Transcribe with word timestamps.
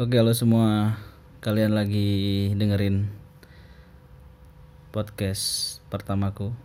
Oke, 0.00 0.16
halo 0.16 0.32
semua. 0.32 0.96
Kalian 1.44 1.76
lagi 1.76 2.48
dengerin 2.56 3.04
podcast 4.96 5.76
pertamaku. 5.92 6.56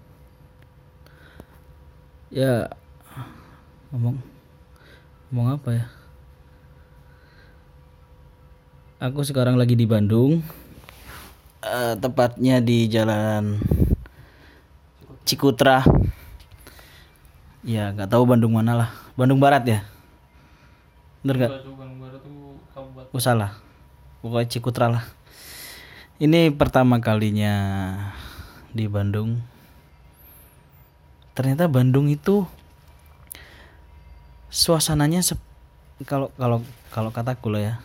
Ya, 2.31 2.71
ngomong 3.91 4.23
ngomong 5.27 5.47
apa 5.51 5.69
ya? 5.75 5.85
Aku 9.03 9.27
sekarang 9.27 9.59
lagi 9.59 9.75
di 9.75 9.83
Bandung. 9.83 10.39
Eh, 11.59 11.93
tepatnya 11.99 12.63
di 12.63 12.87
Jalan 12.87 13.59
Cikutra. 15.27 15.83
Ya, 17.67 17.91
nggak 17.91 18.15
tahu 18.15 18.31
Bandung 18.31 18.55
mana 18.55 18.79
lah. 18.79 18.89
Bandung 19.19 19.43
Barat 19.43 19.67
ya. 19.67 19.83
Bener 21.19 21.35
nggak? 21.35 21.51
Oh 21.67 22.44
salah. 23.19 23.57
Pokoknya 24.19 24.49
Cikutra 24.49 24.87
lah. 24.89 25.05
Ini 26.15 26.49
pertama 26.55 27.03
kalinya 27.03 27.53
di 28.71 28.87
Bandung. 28.87 29.43
Ternyata 31.35 31.67
Bandung 31.67 32.07
itu 32.07 32.47
suasananya 34.47 35.19
kalau 36.07 36.31
kalau 36.39 36.63
kalau 36.95 37.11
kataku 37.11 37.51
lah 37.51 37.61
ya 37.61 37.75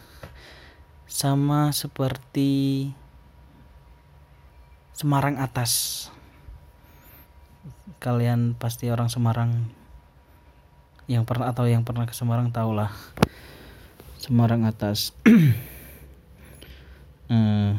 sama 1.10 1.74
seperti 1.74 2.90
Semarang 4.94 5.40
atas. 5.40 6.06
Kalian 7.98 8.54
pasti 8.54 8.86
orang 8.92 9.10
Semarang 9.10 9.66
yang 11.10 11.26
pernah 11.26 11.50
atau 11.50 11.66
yang 11.66 11.82
pernah 11.82 12.06
ke 12.06 12.14
Semarang 12.14 12.54
tahulah 12.54 12.94
Semarang 14.20 14.68
atas. 14.68 15.16
Eh, 17.30 17.72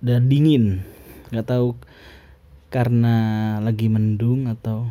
dan 0.00 0.24
dingin, 0.24 0.80
nggak 1.28 1.52
tahu 1.52 1.76
karena 2.72 3.16
lagi 3.60 3.92
mendung 3.92 4.48
atau 4.48 4.88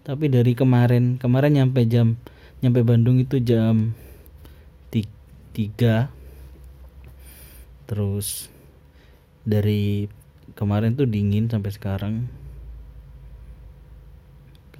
tapi 0.00 0.32
dari 0.32 0.56
kemarin 0.56 1.20
kemarin 1.20 1.60
nyampe 1.60 1.84
jam 1.84 2.16
nyampe 2.64 2.80
Bandung 2.88 3.20
itu 3.20 3.36
jam 3.36 3.92
ti- 4.88 5.12
tiga. 5.52 6.08
Terus 7.84 8.48
dari 9.44 10.08
kemarin 10.56 10.96
tuh 10.96 11.04
dingin 11.04 11.52
sampai 11.52 11.70
sekarang. 11.74 12.14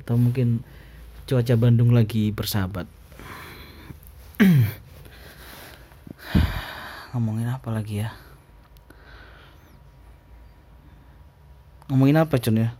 Atau 0.00 0.16
mungkin 0.16 0.64
cuaca 1.26 1.54
Bandung 1.58 1.90
lagi 1.90 2.30
bersahabat. 2.30 2.86
Ngomongin 7.10 7.50
apa 7.50 7.68
lagi 7.74 8.06
ya? 8.06 8.14
Ngomongin 11.90 12.22
apa 12.22 12.38
Cun 12.38 12.62
ya? 12.62 12.70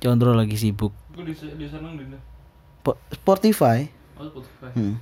Condro 0.00 0.32
lagi 0.32 0.56
sibuk. 0.56 0.92
Gue 1.12 1.28
di, 1.28 1.34
di 1.36 1.66
sana 1.68 1.92
di 1.92 2.04
Po- 2.80 2.96
Spotify. 3.12 3.84
Oh, 4.16 4.28
Spotify. 4.28 4.72
Hmm. 4.76 4.96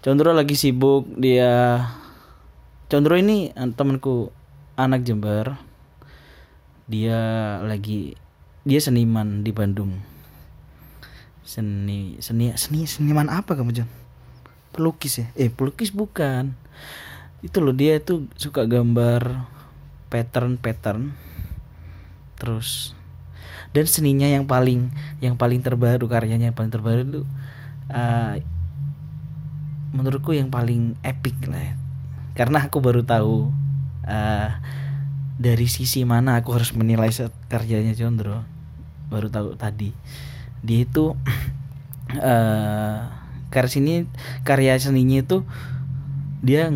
Condro 0.00 0.32
lagi 0.32 0.56
sibuk 0.56 1.04
dia 1.16 1.84
Condro 2.88 3.16
ini 3.16 3.52
eh, 3.52 3.70
temanku 3.72 4.28
anak 4.76 5.04
Jember. 5.04 5.56
Dia 6.88 7.20
lagi 7.64 8.16
dia 8.62 8.78
seniman 8.78 9.42
di 9.42 9.50
Bandung. 9.50 9.98
Seni 11.42 12.16
seni 12.22 12.54
seni 12.54 12.86
seniman 12.86 13.26
apa 13.26 13.58
kamu 13.58 13.74
Jon? 13.74 13.90
Pelukis 14.70 15.18
ya? 15.18 15.26
Eh 15.34 15.50
pelukis 15.50 15.90
bukan. 15.90 16.54
Itu 17.42 17.58
loh 17.58 17.74
dia 17.74 17.98
itu 17.98 18.30
suka 18.38 18.64
gambar 18.64 19.50
pattern 20.06 20.56
pattern. 20.62 21.10
Terus 22.38 22.94
dan 23.72 23.88
seninya 23.88 24.28
yang 24.28 24.44
paling 24.44 24.92
yang 25.24 25.34
paling 25.34 25.64
terbaru 25.64 26.04
karyanya 26.04 26.52
yang 26.52 26.56
paling 26.56 26.72
terbaru 26.72 27.00
itu 27.08 27.22
eh, 27.88 28.44
menurutku 29.96 30.36
yang 30.36 30.52
paling 30.52 30.96
epic 31.00 31.36
lah 31.48 31.72
ya. 31.72 31.74
karena 32.36 32.68
aku 32.68 32.84
baru 32.84 33.00
tahu 33.00 33.48
eh, 34.04 34.48
dari 35.40 35.66
sisi 35.72 36.04
mana 36.04 36.36
aku 36.36 36.52
harus 36.52 36.76
menilai 36.76 37.08
karyanya 37.48 37.96
Condro 37.96 38.51
baru 39.12 39.28
tahu 39.28 39.54
tadi. 39.60 39.92
Dia 40.64 40.88
itu 40.88 41.12
eh 42.16 42.98
karya 43.52 43.68
sini 43.68 43.94
karya 44.48 44.80
seninya 44.80 45.20
itu 45.20 45.44
dia 46.40 46.72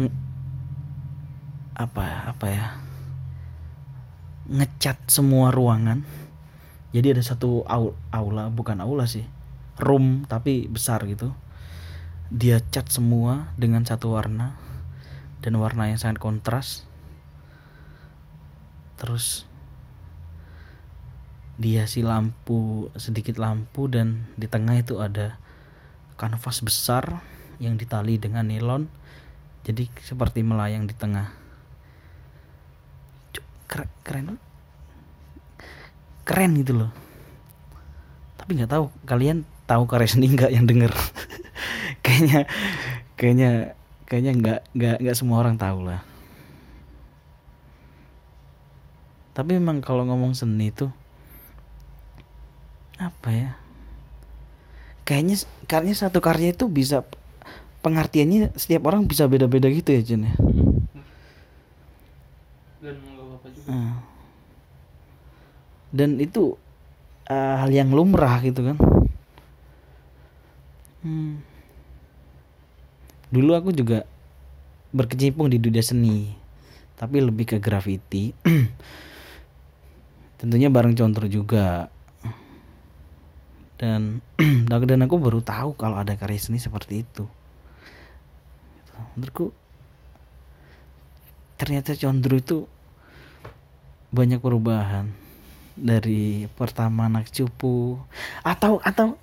apa 1.77 2.05
apa 2.33 2.47
ya 2.53 2.67
ngecat 4.53 4.99
semua 5.11 5.51
ruangan. 5.51 6.05
Jadi 6.95 7.13
ada 7.19 7.23
satu 7.25 7.67
au- 7.67 7.99
aula 8.15 8.49
bukan 8.49 8.79
aula 8.81 9.05
sih 9.05 9.27
room 9.81 10.25
tapi 10.31 10.71
besar 10.71 11.05
gitu. 11.05 11.33
Dia 12.33 12.59
cat 12.75 12.91
semua 12.91 13.55
dengan 13.55 13.87
satu 13.87 14.17
warna 14.17 14.59
dan 15.45 15.55
warna 15.61 15.91
yang 15.91 16.01
sangat 16.01 16.19
kontras. 16.19 16.89
Terus 18.97 19.45
dia 21.57 21.89
si 21.89 22.05
lampu 22.05 22.93
sedikit 23.01 23.41
lampu 23.41 23.89
dan 23.89 24.29
di 24.37 24.45
tengah 24.45 24.77
itu 24.77 25.01
ada 25.01 25.41
kanvas 26.21 26.61
besar 26.61 27.25
yang 27.57 27.81
ditali 27.81 28.21
dengan 28.21 28.45
nilon. 28.45 28.89
Jadi 29.65 29.89
seperti 30.05 30.45
melayang 30.45 30.85
di 30.85 30.93
tengah. 30.93 31.33
Keren 33.67 33.91
keren. 34.05 34.37
Keren 36.29 36.53
gitu 36.61 36.73
loh. 36.85 36.93
Tapi 38.37 38.61
nggak 38.61 38.71
tahu 38.71 38.85
kalian 39.09 39.43
tahu 39.67 39.89
karya 39.89 40.07
seni 40.07 40.31
nggak 40.31 40.53
yang 40.53 40.69
denger? 40.69 40.93
Kayaknya 42.07 42.47
kayaknya 43.19 43.51
kayaknya 44.07 44.33
nggak 44.39 44.61
nggak 44.79 44.97
nggak 45.03 45.17
semua 45.19 45.43
orang 45.43 45.59
tahu 45.59 45.83
lah. 45.83 46.07
Tapi 49.35 49.59
memang 49.59 49.83
kalau 49.83 50.07
ngomong 50.07 50.39
seni 50.39 50.71
itu 50.71 50.87
apa 52.97 53.29
ya 53.29 53.51
kayaknya 55.05 55.37
karya 55.69 55.95
satu 55.95 56.19
karya 56.19 56.51
itu 56.51 56.67
bisa 56.67 57.05
pengertiannya 57.81 58.51
setiap 58.59 58.89
orang 58.91 59.07
bisa 59.07 59.29
beda-beda 59.31 59.71
gitu 59.71 59.95
ya 59.95 60.03
Jen 60.03 60.27
ya 60.27 60.35
Dan 62.77 62.95
nggak 63.03 63.15
apa-apa 63.19 63.49
juga. 63.51 63.69
Hmm. 63.71 63.95
dan 65.91 66.11
itu 66.19 66.59
eh, 67.27 67.55
hal 67.57 67.71
yang 67.71 67.91
lumrah 67.91 68.41
gitu 68.43 68.63
kan 68.63 68.77
Hmm. 71.01 71.39
dulu 73.31 73.55
aku 73.55 73.71
juga 73.71 74.03
berkecimpung 74.91 75.47
di 75.47 75.63
dunia 75.63 75.79
seni 75.79 76.35
tapi 76.99 77.23
lebih 77.23 77.47
ke 77.47 77.57
graffiti 77.63 78.35
tentunya 80.41 80.67
bareng 80.67 80.99
contoh 80.99 81.31
juga 81.31 81.87
dan 83.81 84.21
dan 84.69 85.01
aku 85.05 85.21
baru 85.21 85.45
tahu 85.45 85.77
kalau 85.77 86.01
ada 86.01 86.17
karya 86.17 86.41
seni 86.41 86.57
seperti 86.57 87.05
itu. 87.05 87.25
Menurutku 89.17 89.53
ternyata 91.61 91.93
condro 91.97 92.37
itu 92.37 92.59
banyak 94.13 94.41
perubahan. 94.41 95.13
Dari 95.77 96.49
pertama 96.57 97.05
anak 97.05 97.29
cupu 97.29 98.01
atau 98.41 98.81
atau 98.81 99.21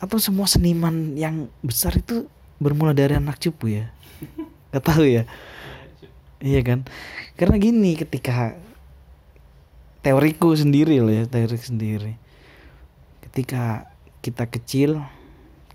atau 0.00 0.18
semua 0.20 0.48
seniman 0.48 1.12
yang 1.16 1.52
besar 1.60 1.92
itu 2.00 2.24
bermula 2.56 2.96
dari 2.96 3.20
anak 3.20 3.36
cupu 3.36 3.76
ya? 3.76 3.92
Nggak 4.72 4.84
tahu 4.84 5.04
ya? 5.04 5.28
Iya 6.40 6.60
kan? 6.64 6.88
Karena 7.36 7.60
gini 7.60 7.92
ketika 7.92 8.56
teoriku 10.00 10.56
sendiri 10.56 11.02
loh 11.02 11.10
ya 11.10 11.26
teori 11.26 11.58
sendiri 11.58 12.25
ketika 13.36 13.92
kita 14.24 14.48
kecil 14.48 15.04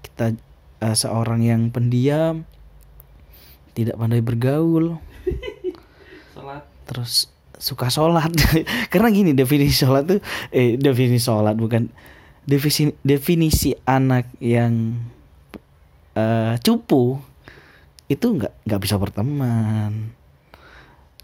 kita 0.01 0.33
eh, 0.81 0.95
seorang 0.97 1.45
yang 1.45 1.69
pendiam 1.69 2.41
tidak 3.77 4.01
pandai 4.01 4.17
bergaul. 4.25 4.97
Salat. 6.33 6.65
terus 6.89 7.29
suka 7.61 7.93
sholat. 7.93 8.33
Karena 8.91 9.13
gini 9.13 9.37
definisi 9.37 9.77
sholat 9.77 10.09
tuh 10.09 10.19
eh 10.49 10.73
definisi 10.73 11.21
sholat 11.21 11.53
bukan 11.53 11.85
definisi 12.49 12.97
definisi 13.05 13.77
anak 13.85 14.33
yang 14.41 14.97
eh, 16.17 16.57
cupu 16.65 17.21
itu 18.09 18.25
nggak 18.25 18.65
nggak 18.65 18.81
bisa 18.81 18.97
berteman. 18.97 20.17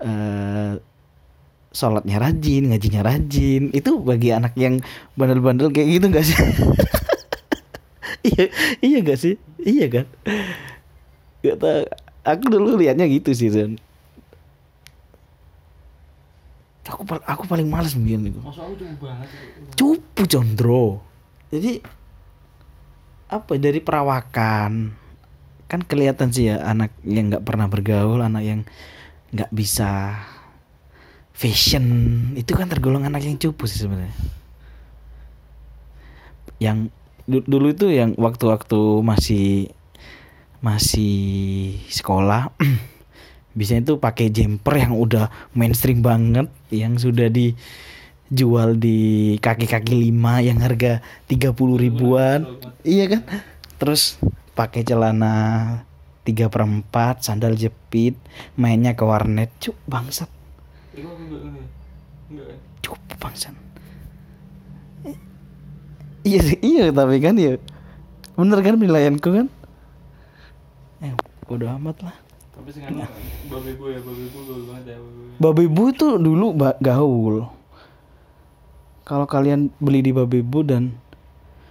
Eh 0.06 0.78
sholatnya 1.78 2.18
rajin 2.18 2.74
ngajinya 2.74 3.02
rajin. 3.06 3.70
Itu 3.70 4.02
bagi 4.02 4.34
anak 4.34 4.58
yang 4.58 4.82
bandel-bandel 5.14 5.70
kayak 5.70 6.02
gitu 6.02 6.06
nggak 6.10 6.26
sih? 6.26 6.38
Iya 8.28 8.52
iya 8.84 8.98
gak 9.08 9.24
sih? 9.24 9.40
Iya 9.56 9.88
kan? 9.88 10.06
Gak 11.40 11.64
tau 11.64 11.88
aku 12.28 12.44
dulu 12.52 12.76
liatnya 12.76 13.08
gitu 13.08 13.32
sih 13.32 13.48
Zon 13.48 13.80
aku 16.88 17.04
aku 17.28 17.44
paling 17.52 17.68
males 17.68 17.92
bikin 17.96 18.32
itu. 18.32 18.40
Masuk 18.40 18.64
aku 18.64 18.76
cukup 18.80 19.12
banget. 19.12 19.28
cupu 19.76 20.24
condro 20.24 21.04
jadi 21.52 21.84
apa 23.28 23.60
ya, 23.60 23.72
dari 23.72 23.80
perawakan 23.84 24.96
kan 25.68 25.82
kelihatan 25.84 26.32
sih 26.32 26.48
ya 26.48 26.64
anak 26.64 26.96
yang 27.04 27.28
nggak 27.28 27.44
pernah 27.44 27.68
bergaul 27.68 28.24
anak 28.24 28.44
yang 28.44 28.62
nggak 29.36 29.52
bisa 29.52 30.16
fashion. 31.38 31.86
Itu 32.34 32.58
kan 32.58 32.66
tergolong 32.66 33.06
anak 33.06 33.22
yang 33.22 33.38
cupu 33.38 33.70
sih 33.70 33.86
sebenarnya. 33.86 34.18
Yang 36.58 36.90
du- 37.30 37.46
dulu 37.46 37.70
itu 37.70 37.94
yang 37.94 38.18
waktu-waktu 38.18 39.06
masih 39.06 39.70
masih 40.58 41.78
sekolah 41.94 42.50
biasanya 43.58 43.86
itu 43.86 43.96
pakai 44.02 44.34
jumper 44.34 44.82
yang 44.82 44.98
udah 44.98 45.30
mainstream 45.54 46.02
banget 46.02 46.50
yang 46.74 46.98
sudah 46.98 47.30
dijual 47.30 48.74
di 48.74 49.38
kaki-kaki 49.38 49.94
lima 49.94 50.42
yang 50.42 50.58
harga 50.58 51.06
30 51.30 51.54
ribuan. 51.78 52.50
Iya 52.82 53.06
kan? 53.14 53.22
Terus 53.78 54.18
pakai 54.58 54.82
celana 54.82 55.36
tiga 56.26 56.50
perempat 56.50 57.22
sandal 57.22 57.54
jepit 57.54 58.18
mainnya 58.58 58.98
ke 58.98 59.06
warnet. 59.06 59.54
Cuk 59.62 59.78
bangsat 59.86 60.37
Itu 60.98 61.06
enggak. 61.06 61.62
Enggak 62.28 62.48
kan? 63.38 63.56
iya 66.28 66.40
sih, 66.44 66.60
iya 66.60 66.92
tapi 66.92 67.24
kan 67.24 67.40
ya 67.40 67.56
bener 68.36 68.60
kan 68.60 68.76
penilaianku 68.76 69.30
kan 69.32 69.48
eh 71.00 71.14
udah 71.48 71.80
amat 71.80 72.04
lah 72.04 72.16
Tapi 72.52 72.70
sekarang 72.74 73.06
babe 73.48 73.72
gue 73.78 73.90
ya, 73.96 74.00
babe 74.04 74.24
gue 74.28 74.42
gaul 74.44 74.64
banget 74.68 74.84
ya. 74.92 74.98
babe 74.98 75.14
gue. 75.14 75.28
Babebu 75.38 75.84
tuh 75.94 76.14
dulu 76.18 76.58
gaul. 76.82 77.46
Kalau 79.06 79.30
kalian 79.30 79.70
beli 79.78 80.02
di 80.02 80.12
Babebu 80.12 80.66
dan 80.66 80.98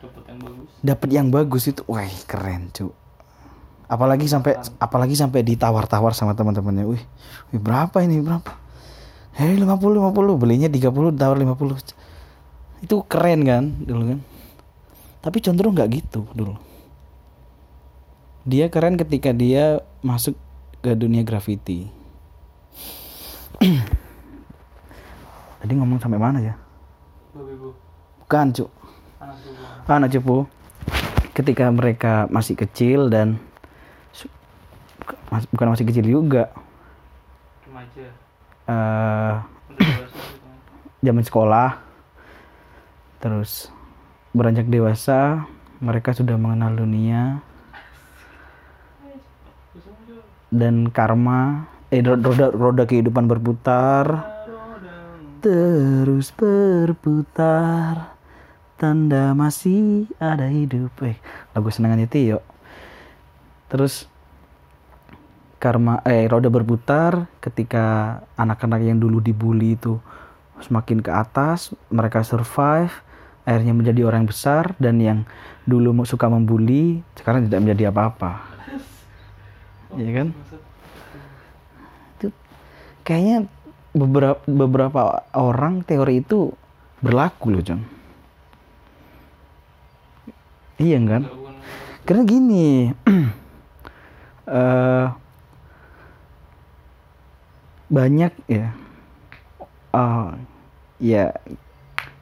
Dapat 0.00 0.22
yang 0.30 0.38
bagus. 0.40 0.68
dapat 0.80 1.08
yang 1.10 1.28
bagus 1.28 1.62
itu, 1.66 1.82
wah 1.90 2.06
keren 2.30 2.70
cu. 2.70 2.94
Apalagi 3.90 4.30
sampai 4.30 4.56
apalagi 4.78 5.18
sampai 5.18 5.42
ditawar-tawar 5.42 6.14
sama 6.14 6.38
teman-temannya. 6.38 6.86
Wih, 6.86 7.02
wih 7.50 7.60
berapa 7.60 7.98
ini 8.06 8.22
berapa? 8.22 8.65
Hei 9.36 9.52
50 9.52 9.68
50 9.68 10.40
belinya 10.40 10.64
30 10.72 11.12
tawar 11.12 11.36
50. 11.36 11.92
Itu 12.80 13.04
keren 13.04 13.44
kan 13.44 13.64
dulu 13.84 14.16
kan. 14.16 14.20
Tapi 15.20 15.36
cenderung 15.44 15.76
nggak 15.76 15.92
gitu 15.92 16.24
dulu. 16.32 16.56
Dia 18.48 18.72
keren 18.72 18.96
ketika 18.96 19.36
dia 19.36 19.84
masuk 20.00 20.40
ke 20.80 20.96
dunia 20.96 21.20
graffiti. 21.20 21.92
Tadi 25.60 25.72
ngomong 25.76 26.00
sampai 26.00 26.16
mana 26.16 26.40
ya? 26.40 26.54
Bukan, 28.24 28.46
Cuk. 28.56 28.70
Anak 29.84 30.16
cupu. 30.16 30.48
Ketika 31.36 31.68
mereka 31.68 32.24
masih 32.32 32.56
kecil 32.56 33.12
dan 33.12 33.36
bukan 35.52 35.68
masih 35.76 35.84
kecil 35.84 36.08
juga. 36.08 36.48
Remaja. 38.66 39.46
eh 39.78 40.06
zaman 41.02 41.22
sekolah. 41.22 41.70
Terus 43.18 43.70
beranjak 44.30 44.66
dewasa, 44.66 45.46
mereka 45.78 46.12
sudah 46.12 46.36
mengenal 46.36 46.74
dunia 46.76 47.40
dan 50.48 50.88
karma 50.88 51.66
eh 51.90 52.00
ro- 52.00 52.18
roda 52.18 52.50
roda 52.50 52.84
kehidupan 52.84 53.26
berputar. 53.26 54.34
Terus 55.36 56.34
berputar 56.34 58.16
tanda 58.76 59.32
masih 59.32 60.10
ada 60.18 60.50
hidup 60.50 60.92
eh 61.00 61.16
lagu 61.54 61.72
senangannya 61.72 62.04
Tio 62.04 62.44
terus 63.66 64.04
karma 65.66 65.98
eh 66.06 66.30
roda 66.30 66.46
berputar 66.46 67.26
ketika 67.42 68.18
anak-anak 68.38 68.86
yang 68.86 69.02
dulu 69.02 69.18
dibully 69.18 69.74
itu 69.74 69.98
semakin 70.62 71.02
ke 71.02 71.10
atas 71.10 71.74
mereka 71.90 72.22
survive 72.22 72.94
akhirnya 73.42 73.74
menjadi 73.74 74.06
orang 74.06 74.30
besar 74.30 74.78
dan 74.78 75.02
yang 75.02 75.26
dulu 75.66 76.06
suka 76.06 76.30
membuli 76.30 77.02
sekarang 77.18 77.50
tidak 77.50 77.66
menjadi 77.66 77.90
apa-apa. 77.90 78.32
Iya 79.96 80.10
kan? 80.12 80.28
Itu 82.18 82.28
kayaknya 83.02 83.48
beberapa 83.96 84.38
beberapa 84.44 85.24
orang 85.32 85.82
teori 85.82 86.20
itu 86.20 86.52
berlaku 87.00 87.48
loh 87.48 87.64
John 87.64 87.80
iya 90.76 91.00
kan? 91.00 91.24
Karena 92.04 92.22
gini 92.22 92.92
eh 94.52 95.06
banyak 97.86 98.32
ya. 98.50 98.74
Ah 99.94 100.34
ya 100.98 101.32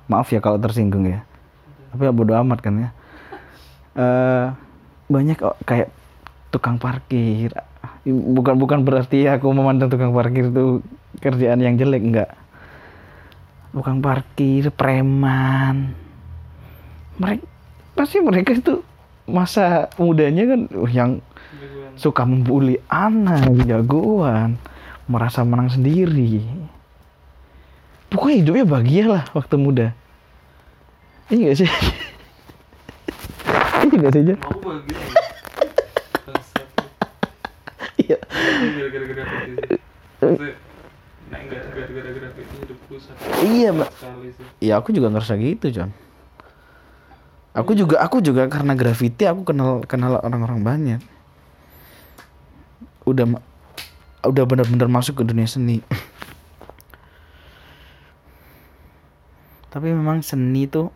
maaf 0.07 0.29
ya 0.31 0.41
kalau 0.45 0.61
tersinggung 0.61 1.09
ya. 1.09 1.25
Tapi 1.93 2.09
ya 2.09 2.13
bodo 2.13 2.35
amat 2.37 2.59
kan 2.61 2.75
ya. 2.79 2.91
Eh 3.95 4.47
banyak 5.09 5.39
o- 5.45 5.59
kayak 5.65 5.89
tukang 6.51 6.77
parkir. 6.77 7.55
Bukan 8.05 8.61
bukan 8.61 8.85
berarti 8.85 9.25
aku 9.29 9.49
memandang 9.53 9.89
tukang 9.89 10.13
parkir 10.13 10.53
itu 10.53 10.85
kerjaan 11.21 11.61
yang 11.63 11.81
jelek 11.81 12.03
enggak. 12.05 12.31
Tukang 13.73 13.99
parkir 14.05 14.69
preman. 14.71 15.97
Mereka 17.19 17.45
pasti 17.95 18.19
mereka 18.19 18.59
itu 18.59 18.83
masa 19.25 19.89
mudanya 19.97 20.45
kan 20.45 20.61
uh, 20.75 20.91
yang 20.91 21.11
suka 21.97 22.27
membuli 22.27 22.77
anak 22.91 23.55
jagoan 23.65 24.59
merasa 25.11 25.45
menang 25.45 25.69
sendiri 25.69 26.43
pokoknya 28.09 28.37
hidupnya 28.41 28.65
bahagia 28.65 29.05
lah 29.09 29.23
waktu 29.37 29.55
muda 29.57 29.87
iya 31.29 31.53
gak 31.53 31.59
sih 31.65 31.71
iya 33.95 34.01
gak 34.01 34.13
sih? 34.17 34.23
Aku 34.35 34.59
bahagia. 34.65 34.97
ya. 38.05 38.19
Iya 38.19 38.19
Ini 38.65 38.91
gara-gara 38.91 39.23
Nah, 41.25 41.39
enggak 41.41 41.63
gara-gara 41.73 42.11
graffiti 42.13 42.55
hidupku 42.65 42.95
sakit 43.01 43.45
iya 43.49 43.69
mbak. 43.73 43.91
Iya 44.61 44.75
aku 44.81 44.89
juga 44.93 45.09
ngerasa 45.13 45.35
gitu 45.41 45.67
John. 45.73 45.91
Aku 47.55 47.73
juga 47.73 48.03
aku 48.03 48.19
juga 48.21 48.45
karena 48.51 48.75
graffiti 48.77 49.25
aku 49.25 49.47
kenal 49.47 49.85
kenal 49.89 50.21
orang-orang 50.21 50.61
banyak. 50.61 51.01
Udah 53.09 53.25
udah 54.29 54.45
benar-benar 54.49 54.89
masuk 54.89 55.21
ke 55.21 55.25
dunia 55.25 55.49
seni. 55.49 55.81
Tapi 59.73 59.91
memang 59.91 60.23
seni 60.23 60.71
tuh 60.71 60.93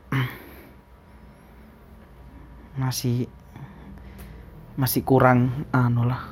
masih 2.78 3.26
masih 4.78 5.02
kurang 5.02 5.66
anu 5.74 6.06
lah. 6.06 6.22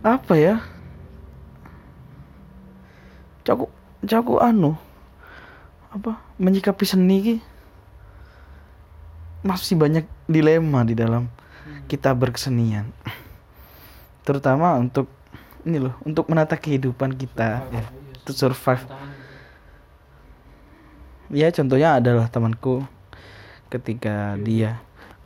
Apa 0.00 0.34
ya? 0.38 0.56
Caku 3.44 3.68
caku 4.06 4.38
anu 4.38 4.78
apa 5.88 6.20
menyikapi 6.36 6.84
seni 6.84 7.16
ki 7.24 7.36
masih 9.42 9.74
banyak 9.74 10.04
dilema 10.28 10.84
di 10.84 10.92
dalam 10.92 11.32
kita 11.88 12.12
berkesenian 12.12 12.92
terutama 14.28 14.76
untuk 14.76 15.08
ini 15.66 15.82
loh 15.82 15.98
untuk 16.06 16.30
menata 16.30 16.54
kehidupan 16.54 17.18
kita 17.18 17.66
ya 17.72 17.82
to 18.28 18.36
survive. 18.36 18.84
Ya 21.32 21.48
contohnya 21.48 21.96
adalah 21.96 22.28
temanku 22.28 22.84
ketika 23.72 24.36
dia 24.40 24.80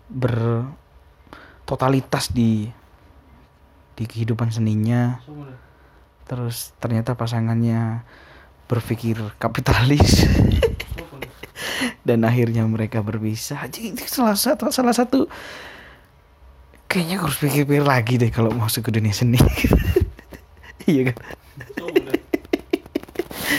bertotalitas 0.06 2.30
di 2.30 2.70
di 3.98 4.04
kehidupan 4.06 4.54
seninya. 4.54 5.18
Terus 6.30 6.70
ternyata 6.78 7.18
pasangannya 7.18 8.06
berpikir 8.70 9.18
kapitalis. 9.42 10.22
Dan 12.06 12.22
akhirnya 12.26 12.66
mereka 12.66 12.98
berpisah. 13.02 13.66
Jadi 13.70 13.94
salah 14.06 14.36
satu 14.38 14.70
salah 14.74 14.92
satu 14.94 15.28
kayaknya 16.90 17.22
harus 17.22 17.38
pikir-pikir 17.40 17.84
lagi 17.86 18.18
deh 18.20 18.28
kalau 18.28 18.52
masuk 18.52 18.84
ke 18.84 18.92
dunia 18.92 19.16
seni 19.16 19.40
iya 20.90 21.12
kan 21.12 21.16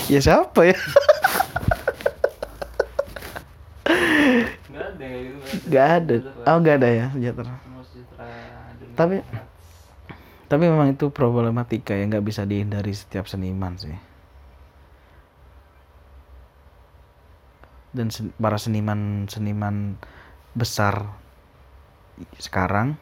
ya 0.09 0.19
siapa 0.19 0.61
ya 0.65 0.77
Enggak 4.73 4.85
ada 4.97 5.05
gitu 5.05 5.37
Gak 5.69 5.87
ada. 6.01 6.15
Oh 6.49 6.57
gak 6.59 6.75
ada 6.81 6.89
ya 6.89 7.05
sejahtera. 7.13 7.53
Tapi-. 8.93 9.25
Tapi 10.49 10.63
memang 10.69 10.93
itu 10.93 11.09
problematika 11.09 11.97
yang 11.97 12.13
nggak 12.13 12.25
bisa 12.25 12.45
dihindari 12.45 12.93
setiap 12.93 13.25
seniman 13.25 13.73
sih. 13.77 13.93
Dan 17.93 18.09
sen- 18.09 18.33
para 18.37 18.57
seniman-seniman 18.57 19.97
besar 20.53 21.09
sekarang 22.37 22.97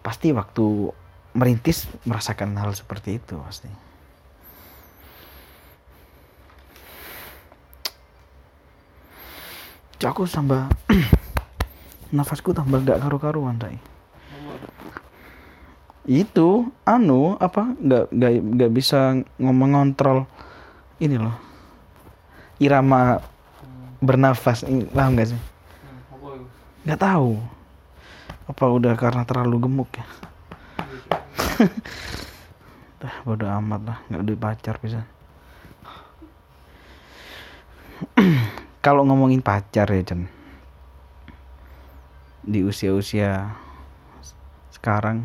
pasti 0.00 0.32
waktu 0.32 0.92
merintis 1.34 1.90
merasakan 2.06 2.54
hal 2.54 2.70
seperti 2.72 3.18
itu 3.18 3.34
pasti. 3.42 3.68
Aku 10.04 10.28
tambah 10.28 10.68
nafasku 12.16 12.52
tambah 12.52 12.84
gak 12.84 13.00
karu-karuan, 13.00 13.56
Oh, 13.56 13.72
itu 16.04 16.68
anu 16.84 17.40
apa 17.40 17.72
nggak 17.80 18.12
nggak 18.12 18.32
nggak 18.36 18.70
bisa 18.76 19.16
ngomong 19.40 19.72
ngontrol 19.72 20.28
ini 21.00 21.16
loh. 21.16 21.32
Irama 22.60 23.24
bernafas 24.04 24.68
paham 24.92 25.16
nggak 25.16 25.28
sih? 25.32 25.40
Hmm, 25.40 26.44
nggak 26.84 27.00
tahu. 27.00 27.40
Apa 28.44 28.64
udah 28.68 28.92
karena 29.00 29.24
terlalu 29.24 29.64
gemuk 29.64 29.88
ya. 29.96 30.04
Dah 33.00 33.14
bodo 33.22 33.46
amat 33.46 33.80
lah. 33.84 33.98
Nggak 34.08 34.22
ada 34.22 34.34
pacar 34.38 34.76
bisa. 34.82 35.00
Kalau 38.84 39.06
ngomongin 39.08 39.40
pacar 39.40 39.88
ya 39.88 40.02
Jen 40.04 40.28
di 42.44 42.60
usia-usia 42.60 43.56
sekarang 44.68 45.24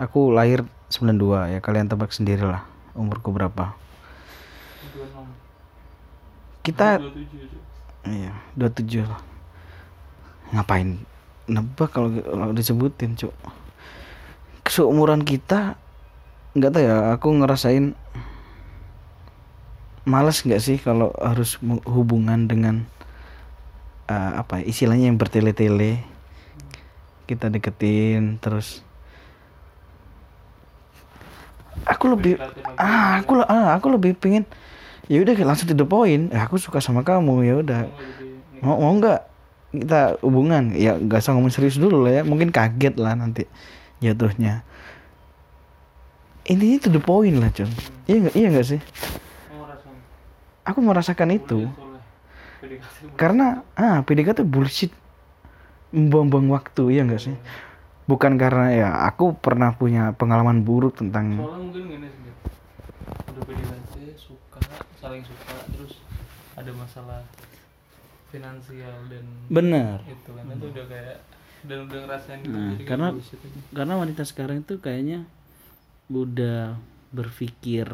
aku 0.00 0.32
lahir 0.32 0.64
92 0.88 1.52
ya. 1.52 1.60
Kalian 1.60 1.92
tebak 1.92 2.10
sendiri 2.10 2.48
lah 2.48 2.64
umurku 2.96 3.30
berapa. 3.30 3.76
26. 4.96 6.64
kita 6.64 6.98
27, 6.98 7.52
Cuk. 7.52 7.62
iya 8.08 8.32
27 8.56 9.04
lah. 9.04 9.20
Ngapain 10.56 11.04
nebak 11.46 11.94
kalau 11.94 12.10
kalau 12.12 12.52
disebutin 12.52 13.16
cuk. 13.16 13.32
Seumuran 14.66 15.22
kita 15.22 15.78
nggak 16.54 16.70
tahu 16.74 16.82
ya 16.82 16.96
aku 17.14 17.28
ngerasain 17.30 17.94
males 20.02 20.42
nggak 20.42 20.62
sih 20.62 20.78
kalau 20.82 21.14
harus 21.22 21.58
hubungan 21.86 22.50
dengan 22.50 22.82
eh, 24.10 24.32
apa 24.34 24.60
ya, 24.62 24.70
istilahnya 24.70 25.12
yang 25.12 25.18
bertele-tele. 25.18 26.02
Kita 27.30 27.46
deketin 27.46 28.42
terus 28.42 28.82
aku 31.86 32.12
lebih 32.12 32.36
ah 32.76 33.22
aku 33.22 33.40
ah 33.46 33.78
aku 33.78 33.86
lebih 33.94 34.18
pengen 34.18 34.44
ya 35.06 35.22
udah 35.22 35.34
langsung 35.46 35.70
to 35.70 35.78
the 35.78 35.86
point. 35.86 36.30
Eh, 36.34 36.38
aku 36.42 36.58
suka 36.58 36.82
sama 36.82 37.06
kamu 37.06 37.46
ya 37.46 37.54
udah. 37.62 37.82
Jadi- 37.86 38.62
mau 38.62 38.76
mau 38.76 38.92
nggak 38.98 39.29
kita 39.70 40.18
hubungan. 40.22 40.74
Ya 40.74 40.98
nggak 40.98 41.22
usah 41.22 41.32
ngomong 41.34 41.52
serius 41.54 41.78
dulu 41.78 42.04
lah 42.06 42.20
ya. 42.20 42.22
Mungkin 42.26 42.50
kaget 42.50 42.98
lah 42.98 43.14
nanti 43.14 43.46
jatuhnya. 44.02 44.66
Intinya 46.50 46.78
to 46.82 46.90
the 46.90 46.98
point 46.98 47.36
lah 47.38 47.52
Con 47.54 47.70
iya 48.10 48.16
nggak? 48.26 48.34
Iya 48.34 48.46
nggak 48.50 48.66
sih? 48.66 48.80
Aku 50.66 50.78
merasakan 50.82 51.30
itu. 51.34 51.70
karena 53.16 53.64
ah 53.72 54.04
PDKT 54.04 54.44
bullshit. 54.44 54.92
Membuang-buang 55.90 56.52
waktu 56.52 56.82
iya 56.92 57.02
nggak 57.08 57.22
sih? 57.22 57.34
Bukan 58.04 58.36
karena 58.36 58.66
ya 58.74 58.88
aku 59.06 59.38
pernah 59.38 59.72
punya 59.78 60.10
pengalaman 60.18 60.66
buruk 60.66 60.98
tentang 60.98 61.38
soalnya 61.38 61.62
mungkin 61.62 61.82
gini 61.86 62.06
sih 62.10 62.20
Cuk. 62.26 62.36
udah 63.30 63.42
PDKT 63.46 63.94
suka 64.18 64.60
saling 64.98 65.22
suka 65.22 65.54
terus 65.70 66.02
ada 66.58 66.72
masalah 66.74 67.22
finansial 68.30 68.96
dan 69.06 69.24
benar. 69.48 69.98
itu 70.02 70.30
kan 70.30 70.44
itu 70.48 70.66
udah 70.66 70.86
kayak 70.86 71.16
dan 71.60 71.78
udah 71.84 71.98
ngerasain 72.00 72.38
gitu 72.40 72.50
Nah, 72.50 72.72
jadi 72.72 72.84
karena- 72.86 73.12
karena 73.70 73.94
wanita 73.96 74.22
sekarang 74.24 74.56
itu 74.60 74.78
kayaknya 74.78 75.28
udah 76.08 76.78
berpikir 77.10 77.86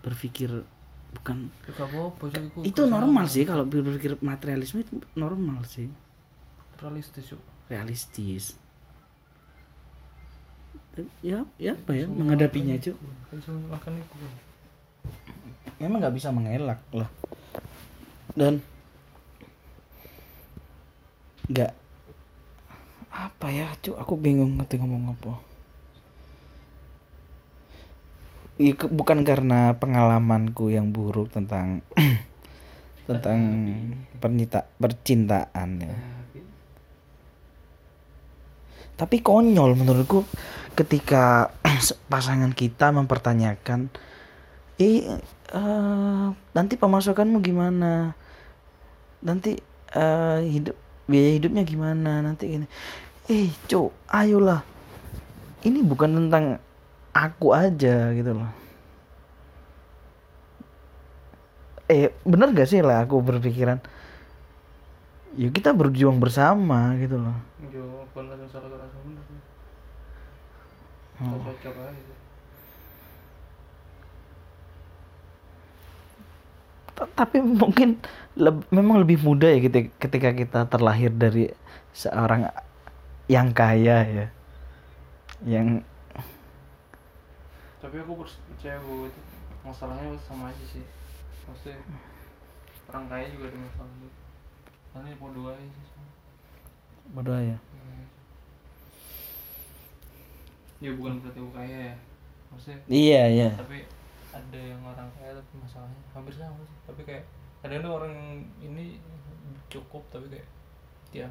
berpikir 0.00 0.50
bukan 1.12 1.52
itu 2.62 2.82
normal 2.86 3.26
sih 3.26 3.44
kalau 3.44 3.64
berpikir 3.64 4.16
materialisme 4.20 4.80
itu 4.80 4.92
normal 5.12 5.60
sih. 5.64 5.90
Realistis 6.78 7.24
yuk. 7.30 7.42
Realistis. 7.68 8.56
Ya 11.20 11.44
ya 11.56 11.72
apa 11.74 11.92
ya 11.92 12.06
menghadapinya 12.08 12.74
cuy 12.76 12.92
kan. 12.92 13.36
Cuma 13.38 13.58
makan 13.70 13.92
itu 13.94 14.14
kan. 14.16 14.32
Memang 15.78 15.98
nggak 16.00 16.16
bisa 16.16 16.28
mengelak 16.30 16.80
lah 16.90 17.08
dan 18.34 18.62
nggak. 21.50 21.72
Apa 23.10 23.46
ya? 23.50 23.66
Cu 23.82 23.98
aku 23.98 24.14
bingung 24.14 24.58
ngerti 24.58 24.78
ngomong 24.78 25.14
apa. 25.14 25.32
Ke- 28.60 28.92
bukan 28.92 29.24
karena 29.24 29.74
pengalamanku 29.74 30.70
yang 30.70 30.92
buruk 30.94 31.32
tentang 31.32 31.82
tentang 33.08 33.40
pernyita, 34.22 34.68
percintaan 34.78 35.70
ya. 35.82 35.94
Tapi 38.94 39.16
konyol 39.24 39.74
menurutku 39.80 40.28
ketika 40.76 41.50
pasangan 42.12 42.52
kita 42.52 42.92
mempertanyakan 42.92 43.88
eh 44.80 45.04
eh, 45.52 46.26
nanti 46.56 46.74
pemasukanmu 46.80 47.44
gimana? 47.44 48.16
Nanti 49.20 49.60
eh, 49.92 50.38
hidup 50.48 50.76
biaya 51.04 51.36
hidupnya 51.36 51.62
gimana? 51.68 52.24
Nanti 52.24 52.44
gini. 52.48 52.66
Eh 53.28 53.52
cok 53.68 53.92
ayolah. 54.08 54.64
Ini 55.60 55.84
bukan 55.84 56.16
tentang 56.16 56.56
aku 57.12 57.52
aja 57.52 58.16
gitu 58.16 58.32
loh. 58.32 58.48
Eh 61.90 62.08
bener 62.24 62.54
gak 62.56 62.70
sih 62.70 62.80
lah 62.80 63.04
aku 63.04 63.20
berpikiran? 63.20 63.82
Ya 65.36 65.52
kita 65.52 65.76
berjuang 65.76 66.16
bersama 66.18 66.96
gitu 66.96 67.20
loh. 67.20 67.36
Bener 67.60 69.22
sih. 69.28 69.40
Oh. 71.20 71.36
Gak 71.36 71.60
cocok 71.60 71.74
aja 71.84 72.00
sih. 72.00 72.16
Ta- 76.88 76.89
tapi 77.16 77.40
mungkin 77.40 78.00
leb- 78.36 78.68
memang 78.68 79.00
lebih 79.00 79.20
mudah 79.24 79.48
ya 79.52 79.60
ketika, 79.64 79.88
ketika 80.00 80.30
kita 80.36 80.60
terlahir 80.68 81.10
dari 81.12 81.50
seorang 81.92 82.46
yang 83.30 83.50
kaya 83.54 83.98
ya 84.04 84.26
yang 85.46 85.80
Tapi 87.80 87.96
aku 87.96 88.12
percaya 88.28 88.76
bahwa 88.76 89.08
itu 89.08 89.20
masalahnya 89.64 90.12
sama 90.20 90.52
aja 90.52 90.64
sih. 90.68 90.84
Maksudnya 91.48 91.80
orang 92.92 93.08
kaya 93.08 93.26
juga 93.32 93.48
ada 93.48 93.58
masalah 93.64 93.92
itu. 93.96 94.08
Ya 94.90 95.14
mau 95.16 95.30
dua 95.32 95.50
aja 95.56 95.64
sih. 95.64 96.04
bodoh 97.10 97.40
ya 97.40 97.58
Hmm. 97.58 98.06
Ya 100.78 100.90
bukan 100.94 101.24
berarti 101.24 101.38
aku 101.40 101.52
kaya 101.56 101.78
ya. 101.92 101.96
Maksudnya 102.52 102.78
iya 102.90 103.22
iya 103.30 103.48
tapi 103.56 103.86
ada 104.30 104.58
yang 104.58 104.80
orang 104.86 105.10
kaya 105.18 105.34
tapi 105.34 105.52
masalahnya 105.58 106.00
hampir 106.14 106.34
sama 106.34 106.62
sih. 106.62 106.78
Tapi 106.86 107.00
kayak 107.06 107.24
kadang 107.60 107.82
tuh 107.82 107.92
orang 107.98 108.14
ini 108.62 108.96
cukup 109.70 110.02
tapi 110.10 110.26
kayak 110.30 110.48
dia 111.10 111.26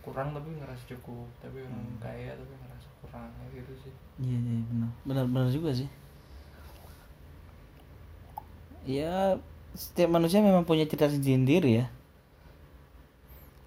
kurang 0.00 0.32
tapi 0.32 0.48
ngerasa 0.56 0.84
cukup. 0.96 1.28
Tapi 1.44 1.64
orang 1.64 1.84
kaya 2.00 2.32
tapi 2.36 2.52
ngerasa 2.56 2.88
kurang 3.04 3.28
kayak 3.36 3.64
gitu 3.64 3.72
sih. 3.88 3.92
Iya 4.20 4.38
iya 4.40 4.62
benar. 4.68 4.90
Benar 5.04 5.24
benar 5.28 5.48
juga 5.52 5.70
sih. 5.76 5.88
Ya 8.88 9.36
setiap 9.76 10.10
manusia 10.10 10.40
memang 10.40 10.64
punya 10.64 10.88
cerita 10.88 11.06
sendiri 11.06 11.84
ya. 11.84 11.86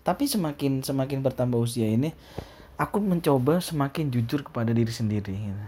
Tapi 0.03 0.27
semakin 0.27 0.83
semakin 0.83 1.23
bertambah 1.23 1.61
usia 1.63 1.87
ini 1.87 2.11
aku 2.75 2.99
mencoba 2.99 3.61
semakin 3.61 4.09
jujur 4.09 4.43
kepada 4.43 4.73
diri 4.73 4.89
sendiri 4.91 5.31
gitu. 5.31 5.65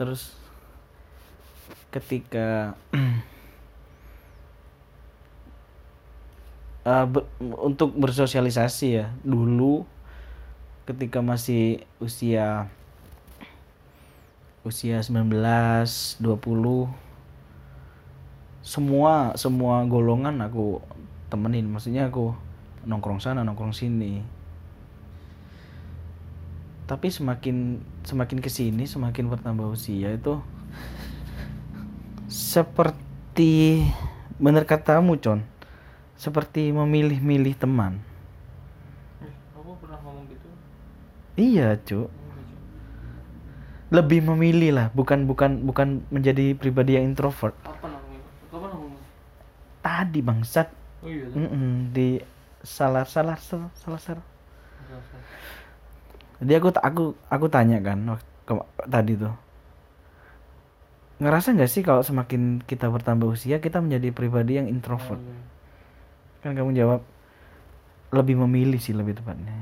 Terus 0.00 0.32
ketika 1.92 2.72
eh, 6.88 7.04
ber- 7.04 7.28
untuk 7.60 7.92
bersosialisasi 8.00 8.86
ya 8.96 9.12
dulu 9.20 9.84
ketika 10.88 11.20
masih 11.20 11.84
usia 12.00 12.72
usia 14.64 15.04
19 15.04 15.28
20 16.16 16.24
semua 18.64 19.34
semua 19.36 19.84
golongan 19.84 20.40
aku 20.40 20.80
temenin. 21.28 21.68
Maksudnya 21.68 22.08
aku 22.08 22.32
nongkrong 22.88 23.20
sana 23.20 23.44
nongkrong 23.44 23.76
sini 23.76 24.39
tapi 26.90 27.06
semakin 27.06 27.78
semakin 28.02 28.42
ke 28.42 28.50
sini 28.50 28.82
semakin 28.82 29.30
bertambah 29.30 29.70
usia 29.70 30.10
itu 30.10 30.42
seperti 32.26 33.86
bener 34.42 34.66
katamu 34.66 35.14
con 35.22 35.46
seperti 36.18 36.68
memilih-milih 36.74 37.56
teman. 37.56 37.96
Eh, 39.22 39.32
aku 39.56 39.72
pernah 39.80 40.02
ngomong 40.04 40.26
gitu? 40.28 40.48
Iya 41.38 41.78
cuk. 41.80 42.10
Enggak, 42.10 42.44
Cuk. 42.44 42.60
lebih 43.94 44.20
memilih 44.26 44.70
lah 44.74 44.86
bukan 44.90 45.24
bukan 45.30 45.62
bukan 45.64 46.02
menjadi 46.10 46.58
pribadi 46.58 46.98
yang 46.98 47.06
introvert. 47.06 47.54
Ngomong 47.62 47.78
kapan 48.50 48.70
ngomong 48.74 48.92
tadi 49.80 50.20
bangsat. 50.20 50.68
Oh 51.00 51.08
iya 51.08 51.24
tuh 51.30 51.38
Mm-mm, 51.38 51.94
di 51.94 52.20
salah 52.66 53.06
salah 53.06 53.38
salah 53.38 53.70
salah 53.78 54.00
salah. 54.02 54.26
Jadi 56.40 56.52
aku 56.60 56.68
aku 56.80 57.02
aku 57.28 57.46
tanya 57.52 57.78
kan 57.84 58.00
waktu 58.08 58.26
ke- 58.48 58.70
tadi 58.88 59.12
tuh. 59.16 59.34
Ngerasa 61.20 61.52
nggak 61.52 61.70
sih 61.70 61.82
kalau 61.84 62.00
semakin 62.00 62.64
kita 62.64 62.88
bertambah 62.88 63.28
usia 63.36 63.60
kita 63.60 63.78
menjadi 63.84 64.08
pribadi 64.10 64.56
yang 64.56 64.66
introvert? 64.72 65.20
Iya. 65.20 65.38
kan 66.40 66.56
kamu 66.56 66.72
jawab 66.72 67.00
lebih 68.10 68.40
memilih 68.40 68.80
sih 68.80 68.96
lebih 68.96 69.20
tepatnya. 69.20 69.52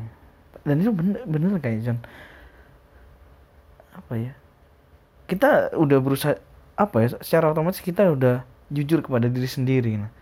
Dan 0.62 0.78
itu 0.78 0.94
bener 0.94 1.26
bener 1.26 1.58
kayak 1.58 1.82
John. 1.82 1.98
Apa 3.92 4.14
ya? 4.14 4.32
Kita 5.26 5.74
udah 5.74 5.98
berusaha 5.98 6.38
apa 6.78 6.96
ya 7.02 7.08
secara 7.18 7.50
otomatis 7.50 7.82
kita 7.82 8.06
udah 8.14 8.46
jujur 8.70 9.02
kepada 9.02 9.26
diri 9.26 9.50
sendiri. 9.50 9.92
Nah. 9.98 10.12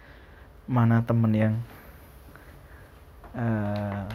mana 0.67 0.99
temen 1.07 1.31
yang 1.31 1.55
eh, 3.39 4.07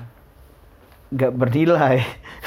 nggak 1.12 1.32
bernilai. 1.36 2.00